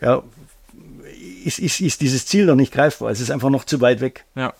ja, 0.00 0.22
ist, 1.44 1.58
ist, 1.58 1.82
ist 1.82 2.00
dieses 2.00 2.24
Ziel 2.24 2.46
noch 2.46 2.56
nicht 2.56 2.72
greifbar. 2.72 3.10
Es 3.10 3.20
ist 3.20 3.30
einfach 3.30 3.50
noch 3.50 3.64
zu 3.64 3.82
weit 3.82 4.00
weg. 4.00 4.24
Ja. 4.34 4.54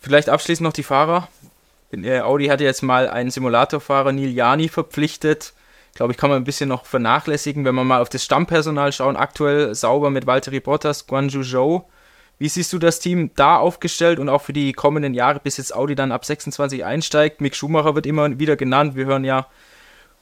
Vielleicht 0.00 0.30
abschließend 0.30 0.64
noch 0.64 0.72
die 0.72 0.84
Fahrer. 0.84 1.28
Äh, 1.92 2.20
Audi 2.20 2.46
hatte 2.46 2.64
jetzt 2.64 2.82
mal 2.82 3.08
einen 3.08 3.30
Simulatorfahrer, 3.30 4.12
Neil 4.12 4.30
Jani, 4.30 4.68
verpflichtet. 4.68 5.54
Glaube 5.94 6.12
ich, 6.12 6.18
kann 6.18 6.30
man 6.30 6.40
ein 6.40 6.44
bisschen 6.44 6.68
noch 6.68 6.84
vernachlässigen, 6.84 7.64
wenn 7.64 7.74
wir 7.74 7.84
mal 7.84 8.00
auf 8.00 8.08
das 8.08 8.24
Stammpersonal 8.24 8.92
schauen. 8.92 9.16
Aktuell 9.16 9.74
sauber 9.74 10.10
mit 10.10 10.26
Valtteri 10.26 10.60
Bottas, 10.60 11.06
Guanju 11.06 11.42
Zhou. 11.42 11.84
Wie 12.38 12.48
siehst 12.48 12.72
du 12.72 12.78
das 12.78 13.00
Team 13.00 13.32
da 13.34 13.56
aufgestellt 13.56 14.20
und 14.20 14.28
auch 14.28 14.42
für 14.42 14.52
die 14.52 14.72
kommenden 14.72 15.12
Jahre, 15.12 15.40
bis 15.40 15.56
jetzt 15.56 15.74
Audi 15.74 15.96
dann 15.96 16.12
ab 16.12 16.24
26 16.24 16.84
einsteigt? 16.84 17.40
Mick 17.40 17.56
Schumacher 17.56 17.96
wird 17.96 18.06
immer 18.06 18.38
wieder 18.38 18.54
genannt. 18.54 18.94
Wir 18.94 19.06
hören 19.06 19.24
ja 19.24 19.48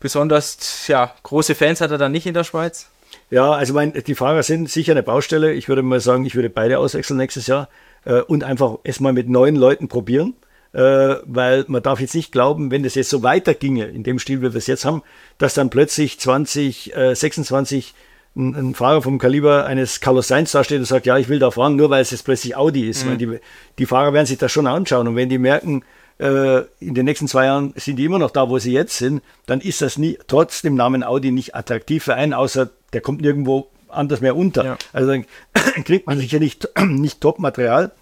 besonders, 0.01 0.87
ja, 0.87 1.13
große 1.25 1.55
Fans 1.55 1.83
hat 1.83 1.91
er 1.91 1.99
dann 1.99 2.13
nicht 2.13 2.27
in 2.27 2.33
der 2.33 2.45
Schweiz. 2.45 2.89
Ja, 3.29 3.53
also 3.53 3.75
mein, 3.75 3.93
die 3.93 4.15
Fahrer 4.15 4.43
sind 4.43 4.71
sicher 4.71 4.93
eine 4.93 5.03
Baustelle. 5.03 5.53
Ich 5.53 5.69
würde 5.69 5.83
mal 5.83 6.01
sagen, 6.01 6.25
ich 6.25 6.35
würde 6.35 6.49
beide 6.49 6.79
auswechseln 6.79 7.19
nächstes 7.19 7.49
Jahr 7.49 7.69
äh, 8.05 8.21
und 8.21 8.45
einfach 8.45 8.79
erstmal 8.85 9.13
mit 9.13 9.29
neuen 9.29 9.57
Leuten 9.57 9.89
probieren 9.89 10.35
äh, 10.76 11.23
weil 11.25 11.64
man 11.68 11.83
darf 11.83 12.00
jetzt 12.00 12.14
nicht 12.14 12.33
glauben, 12.33 12.71
wenn 12.71 12.83
das 12.83 12.97
jetzt 12.97 13.09
so 13.09 13.23
weiterginge, 13.23 13.87
in 13.87 14.02
dem 14.02 14.18
Stil, 14.18 14.40
wie 14.42 14.52
wir 14.52 14.56
es 14.56 14.66
jetzt 14.66 14.85
haben, 14.85 15.02
dass 15.38 15.54
dann 15.54 15.71
plötzlich 15.71 16.21
2026 16.21 17.95
äh, 17.95 18.38
ein, 18.38 18.54
ein, 18.54 18.75
Fahrer 18.75 19.00
vom 19.00 19.18
Kaliber 19.18 19.64
eines 19.64 20.00
Carlos 20.00 20.28
Sainz 20.28 20.52
da 20.52 20.62
steht 20.62 20.80
und 20.80 20.85
sagt, 20.85 21.06
ja, 21.06 21.16
ich 21.16 21.30
will 21.30 21.38
da 21.38 21.50
fahren, 21.50 21.76
nur 21.76 21.88
weil 21.88 22.02
es 22.02 22.11
jetzt 22.11 22.26
plötzlich 22.26 22.56
Audi 22.56 22.90
ist. 22.90 23.06
Mhm. 23.06 23.17
Die, 23.17 23.39
die, 23.78 23.86
Fahrer 23.86 24.12
werden 24.12 24.26
sich 24.26 24.36
das 24.36 24.52
schon 24.52 24.67
anschauen 24.67 25.08
und 25.08 25.17
wenn 25.17 25.30
die 25.30 25.39
merken, 25.39 25.82
äh, 26.19 26.58
in 26.78 26.95
den 26.95 27.06
nächsten 27.06 27.26
zwei 27.26 27.47
Jahren 27.47 27.73
sind 27.76 27.97
die 27.97 28.04
immer 28.04 28.19
noch 28.19 28.30
da, 28.30 28.50
wo 28.50 28.58
sie 28.58 28.73
jetzt 28.73 28.99
sind, 28.99 29.23
dann 29.47 29.62
ist 29.62 29.80
das 29.80 29.97
nie, 29.97 30.19
trotz 30.26 30.60
dem 30.60 30.75
Namen 30.75 31.02
Audi 31.02 31.32
nicht 31.32 31.54
attraktiv 31.54 32.04
für 32.04 32.17
einen, 32.17 32.34
außer 32.34 32.69
der 32.93 33.00
kommt 33.00 33.23
nirgendwo 33.23 33.71
anders 33.89 34.21
mehr 34.21 34.36
unter. 34.36 34.62
Ja. 34.62 34.78
Also 34.93 35.08
dann 35.08 35.25
kriegt 35.84 36.06
man 36.06 36.19
sicher 36.19 36.39
nicht, 36.39 36.69
nicht 36.86 37.23
Top-Material. 37.23 37.93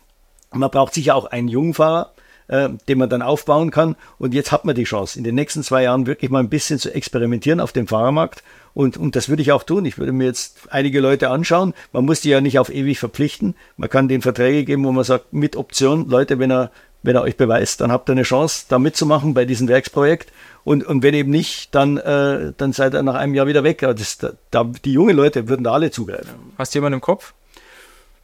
Man 0.51 0.71
braucht 0.71 0.95
sicher 0.95 1.15
auch 1.15 1.27
einen 1.27 1.47
jungen 1.49 1.75
Fahrer, 1.75 2.14
äh, 2.49 2.69
den 2.89 2.99
man 2.99 3.09
dann 3.09 3.23
aufbauen 3.23 3.71
kann. 3.71 3.97
Und 4.19 4.35
jetzt 4.35 4.53
hat 4.53 4.65
man 4.65 4.75
die 4.75 4.85
Chance, 4.85 5.19
in 5.19 5.25
den 5.25 5.35
nächsten 5.35 5.63
zwei 5.63 5.85
Jahren 5.85 6.07
wirklich 6.07 6.31
mal 6.31 6.41
ein 6.41 6.49
bisschen 6.49 6.79
zu 6.79 6.95
experimentieren 6.95 7.61
auf 7.61 7.73
dem 7.73 7.87
Fahrermarkt. 7.87 8.43
Und, 8.75 8.97
und 8.97 9.15
das 9.17 9.29
würde 9.29 9.43
ich 9.43 9.53
auch 9.53 9.63
tun. 9.63 9.85
Ich 9.85 9.99
würde 9.99 10.13
mir 10.13 10.27
jetzt 10.27 10.59
einige 10.71 11.01
Leute 11.01 11.31
anschauen. 11.31 11.75
Man 11.93 12.05
muss 12.05 12.21
die 12.21 12.31
ja 12.31 12.41
nicht 12.41 12.59
auf 12.59 12.71
ewig 12.71 12.99
verpflichten. 12.99 13.55
Man 13.77 13.89
kann 13.89 14.09
den 14.09 14.21
Verträge 14.21 14.65
geben, 14.65 14.85
wo 14.85 14.93
man 14.93 15.05
sagt, 15.05 15.33
mit 15.33 15.57
Option, 15.57 16.09
Leute, 16.09 16.39
wenn 16.39 16.51
er, 16.51 16.73
wenn 17.03 17.15
er 17.15 17.23
euch 17.23 17.37
beweist, 17.37 17.81
dann 17.81 17.93
habt 17.93 18.09
ihr 18.09 18.13
eine 18.13 18.23
Chance, 18.23 18.67
da 18.69 18.79
mitzumachen 18.79 19.33
bei 19.33 19.45
diesem 19.45 19.69
Werksprojekt. 19.69 20.33
Und, 20.65 20.85
und 20.85 21.03
wenn 21.03 21.15
eben 21.15 21.31
nicht, 21.31 21.75
dann, 21.75 21.99
äh, 21.99 22.53
dann 22.57 22.73
seid 22.73 22.95
ihr 22.95 23.03
nach 23.03 23.15
einem 23.15 23.35
Jahr 23.35 23.47
wieder 23.47 23.63
weg. 23.63 23.79
Das, 23.79 24.19
da, 24.51 24.65
die 24.85 24.93
jungen 24.93 25.15
Leute 25.15 25.49
würden 25.49 25.63
da 25.63 25.73
alle 25.73 25.91
zugreifen. 25.91 26.35
Hast 26.59 26.75
du 26.75 26.79
jemanden 26.79 26.95
im 26.95 27.01
Kopf? 27.01 27.33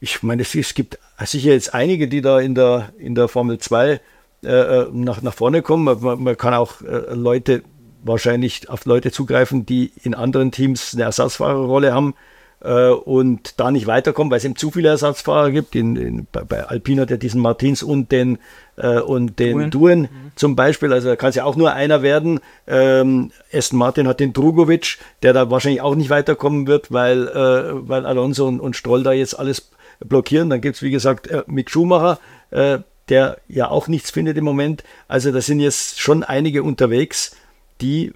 Ich 0.03 0.23
meine, 0.23 0.41
es, 0.41 0.73
gibt 0.73 0.97
sicher 1.23 1.51
jetzt 1.51 1.73
einige, 1.75 2.07
die 2.07 2.21
da 2.21 2.39
in 2.39 2.55
der, 2.55 2.89
in 2.97 3.13
der 3.13 3.27
Formel 3.27 3.59
2 3.59 4.01
äh, 4.43 4.47
äh, 4.47 4.87
nach, 4.91 5.21
nach 5.21 5.33
vorne 5.33 5.61
kommen. 5.61 5.83
Man, 6.01 6.23
man 6.23 6.37
kann 6.37 6.55
auch 6.55 6.81
äh, 6.81 7.13
Leute 7.13 7.61
wahrscheinlich 8.03 8.67
auf 8.67 8.85
Leute 8.85 9.11
zugreifen, 9.11 9.67
die 9.67 9.91
in 10.01 10.15
anderen 10.15 10.51
Teams 10.51 10.95
eine 10.95 11.03
Ersatzfahrerrolle 11.03 11.93
haben 11.93 12.15
äh, 12.61 12.89
und 12.89 13.59
da 13.59 13.69
nicht 13.69 13.85
weiterkommen, 13.85 14.31
weil 14.31 14.37
es 14.37 14.45
eben 14.45 14.55
zu 14.55 14.71
viele 14.71 14.89
Ersatzfahrer 14.89 15.51
gibt. 15.51 15.75
In, 15.75 15.95
in, 15.95 16.27
bei, 16.31 16.43
bei 16.43 16.63
Alpine 16.63 17.01
hat 17.01 17.11
er 17.11 17.17
diesen 17.17 17.39
Martins 17.39 17.83
und 17.83 18.11
den, 18.11 18.39
äh, 18.77 18.99
und 18.99 19.37
den 19.37 19.57
Duen, 19.57 19.69
Duen 19.69 19.99
mhm. 20.01 20.31
zum 20.35 20.55
Beispiel. 20.55 20.91
Also 20.93 21.09
da 21.09 21.15
kann 21.15 21.29
es 21.29 21.35
ja 21.35 21.43
auch 21.43 21.55
nur 21.55 21.73
einer 21.73 22.01
werden. 22.01 22.39
Ähm, 22.65 23.31
Aston 23.53 23.77
Martin 23.77 24.07
hat 24.07 24.19
den 24.19 24.33
Drugovic, 24.33 24.97
der 25.21 25.33
da 25.33 25.51
wahrscheinlich 25.51 25.81
auch 25.81 25.93
nicht 25.93 26.09
weiterkommen 26.09 26.65
wird, 26.65 26.91
weil, 26.91 27.27
äh, 27.27 27.87
weil 27.87 28.07
Alonso 28.07 28.47
und, 28.47 28.59
und 28.59 28.75
Stroll 28.75 29.03
da 29.03 29.11
jetzt 29.11 29.37
alles 29.37 29.69
blockieren. 30.05 30.49
Dann 30.49 30.61
gibt 30.61 30.75
es, 30.75 30.81
wie 30.81 30.91
gesagt, 30.91 31.27
äh, 31.27 31.43
Mick 31.47 31.69
Schumacher, 31.69 32.19
äh, 32.51 32.79
der 33.09 33.37
ja 33.47 33.69
auch 33.69 33.87
nichts 33.87 34.11
findet 34.11 34.37
im 34.37 34.43
Moment. 34.43 34.83
Also 35.07 35.31
da 35.31 35.41
sind 35.41 35.59
jetzt 35.59 35.99
schon 35.99 36.23
einige 36.23 36.63
unterwegs, 36.63 37.35
die 37.81 38.13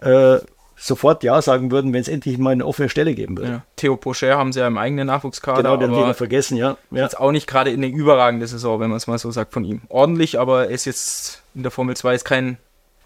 äh, 0.00 0.38
sofort 0.78 1.24
Ja 1.24 1.42
sagen 1.42 1.70
würden, 1.70 1.92
wenn 1.92 2.00
es 2.00 2.08
endlich 2.08 2.38
mal 2.38 2.50
eine 2.50 2.64
offene 2.64 2.88
Stelle 2.88 3.14
geben 3.14 3.36
würde. 3.36 3.50
Ja. 3.50 3.62
Theo 3.76 3.96
Pocher 3.96 4.38
haben 4.38 4.52
sie 4.52 4.60
ja 4.60 4.66
im 4.66 4.78
eigenen 4.78 5.08
Nachwuchskader. 5.08 5.62
Genau, 5.62 5.76
den 5.76 5.90
haben 5.90 6.06
wir 6.06 6.14
vergessen, 6.14 6.56
ja. 6.56 6.76
ja. 6.90 7.02
Jetzt 7.02 7.18
auch 7.18 7.32
nicht 7.32 7.46
gerade 7.46 7.70
in 7.70 7.82
eine 7.82 7.92
überragende 7.92 8.46
Saison, 8.46 8.78
wenn 8.80 8.88
man 8.88 8.96
es 8.96 9.06
mal 9.06 9.18
so 9.18 9.30
sagt 9.30 9.52
von 9.52 9.64
ihm. 9.64 9.82
Ordentlich, 9.88 10.38
aber 10.38 10.66
er 10.66 10.70
ist 10.70 10.84
jetzt 10.84 11.42
in 11.54 11.62
der 11.62 11.72
Formel 11.72 11.96
2 11.96 12.14
ist 12.14 12.24
kein 12.24 12.58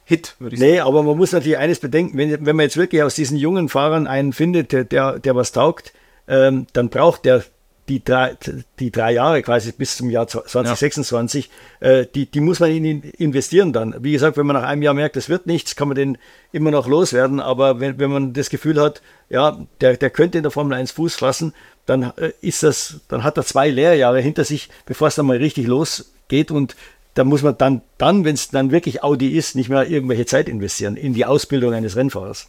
Hit, 0.05 0.37
würde 0.39 0.55
ich 0.55 0.61
nee, 0.61 0.67
sagen. 0.67 0.75
Nee, 0.75 0.81
aber 0.81 1.03
man 1.03 1.17
muss 1.17 1.33
natürlich 1.33 1.59
eines 1.59 1.81
bedenken, 1.81 2.19
wenn, 2.19 2.45
wenn 2.45 2.57
man 2.57 2.65
jetzt 2.65 2.77
wirklich 2.77 3.03
aus 3.03 3.15
diesen 3.15 3.39
jungen 3.39 3.69
Fahrern 3.69 4.07
einen 4.07 4.33
findet, 4.33 4.73
der, 4.73 5.19
der 5.19 5.35
was 5.35 5.53
taugt, 5.53 5.93
ähm, 6.29 6.67
dann 6.73 6.91
braucht 6.91 7.25
der 7.25 7.45
die 7.89 8.03
drei, 8.03 8.37
die 8.79 8.93
drei 8.93 9.13
Jahre 9.13 9.43
quasi 9.43 9.73
bis 9.73 9.97
zum 9.97 10.09
Jahr 10.09 10.29
2026, 10.29 11.51
ja. 11.81 11.89
äh, 11.89 12.07
die, 12.07 12.27
die 12.27 12.41
muss 12.41 12.61
man 12.61 12.71
in 12.71 12.85
ihn 12.85 13.03
investieren 13.19 13.73
dann. 13.73 13.95
Wie 14.01 14.13
gesagt, 14.13 14.37
wenn 14.37 14.47
man 14.47 14.55
nach 14.55 14.69
einem 14.69 14.83
Jahr 14.83 14.95
merkt, 14.95 15.17
es 15.17 15.29
wird 15.29 15.47
nichts, 15.47 15.75
kann 15.75 15.89
man 15.89 15.97
den 15.97 16.19
immer 16.53 16.71
noch 16.71 16.87
loswerden. 16.87 17.41
Aber 17.41 17.81
wenn, 17.81 17.99
wenn 17.99 18.11
man 18.11 18.33
das 18.33 18.51
Gefühl 18.51 18.81
hat, 18.81 19.03
ja, 19.29 19.59
der, 19.81 19.97
der 19.97 20.11
könnte 20.11 20.39
in 20.39 20.43
der 20.43 20.53
Formel 20.53 20.75
1 20.75 20.93
Fuß 20.93 21.17
fassen, 21.17 21.55
dann 21.87 22.13
äh, 22.17 22.33
ist 22.41 22.63
das, 22.63 23.01
dann 23.09 23.25
hat 23.25 23.37
er 23.37 23.45
zwei 23.45 23.69
Lehrjahre 23.69 24.21
hinter 24.21 24.45
sich, 24.45 24.69
bevor 24.87 25.09
es 25.09 25.17
dann 25.17 25.27
mal 25.27 25.39
richtig 25.39 25.67
losgeht 25.67 26.51
und 26.51 26.77
da 27.15 27.25
muss 27.25 27.43
man 27.43 27.59
dann, 27.59 27.83
dann 27.99 28.25
wenn 28.25 28.35
es 28.35 28.49
dann 28.49 28.71
wirklich 28.71 29.03
Audi 29.03 29.37
ist, 29.37 29.55
nicht 29.55 29.69
mehr 29.69 29.89
irgendwelche 29.89 30.25
Zeit 30.25 30.49
investieren 30.49 30.97
in 30.97 31.15
die 31.15 31.27
Ausbildung 31.27 31.75
eines 31.75 31.97
Rennfahrers. 31.97 32.49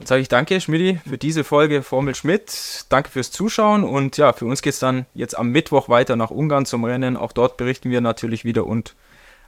Dann 0.00 0.06
sage 0.06 0.22
ich 0.22 0.28
danke, 0.28 0.58
Schmidti, 0.62 0.98
für 1.06 1.18
diese 1.18 1.44
Folge 1.44 1.82
Formel 1.82 2.14
Schmidt. 2.14 2.86
Danke 2.88 3.10
fürs 3.10 3.30
Zuschauen 3.30 3.84
und 3.84 4.16
ja, 4.16 4.32
für 4.32 4.46
uns 4.46 4.62
geht 4.62 4.72
es 4.72 4.78
dann 4.78 5.04
jetzt 5.12 5.36
am 5.36 5.50
Mittwoch 5.50 5.90
weiter 5.90 6.16
nach 6.16 6.30
Ungarn 6.30 6.64
zum 6.64 6.84
Rennen. 6.84 7.18
Auch 7.18 7.32
dort 7.32 7.58
berichten 7.58 7.90
wir 7.90 8.00
natürlich 8.00 8.46
wieder 8.46 8.66
und 8.66 8.94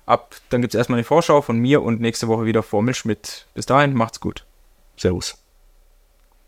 ab 0.04 0.36
dann 0.50 0.60
gibt 0.60 0.74
es 0.74 0.78
erstmal 0.78 0.98
eine 0.98 1.04
Vorschau 1.04 1.40
von 1.40 1.58
mir 1.58 1.82
und 1.82 2.02
nächste 2.02 2.28
Woche 2.28 2.44
wieder 2.44 2.62
Formel 2.62 2.94
Schmidt. 2.94 3.46
Bis 3.54 3.64
dahin, 3.64 3.94
macht's 3.94 4.20
gut. 4.20 4.44
Servus. 4.98 5.41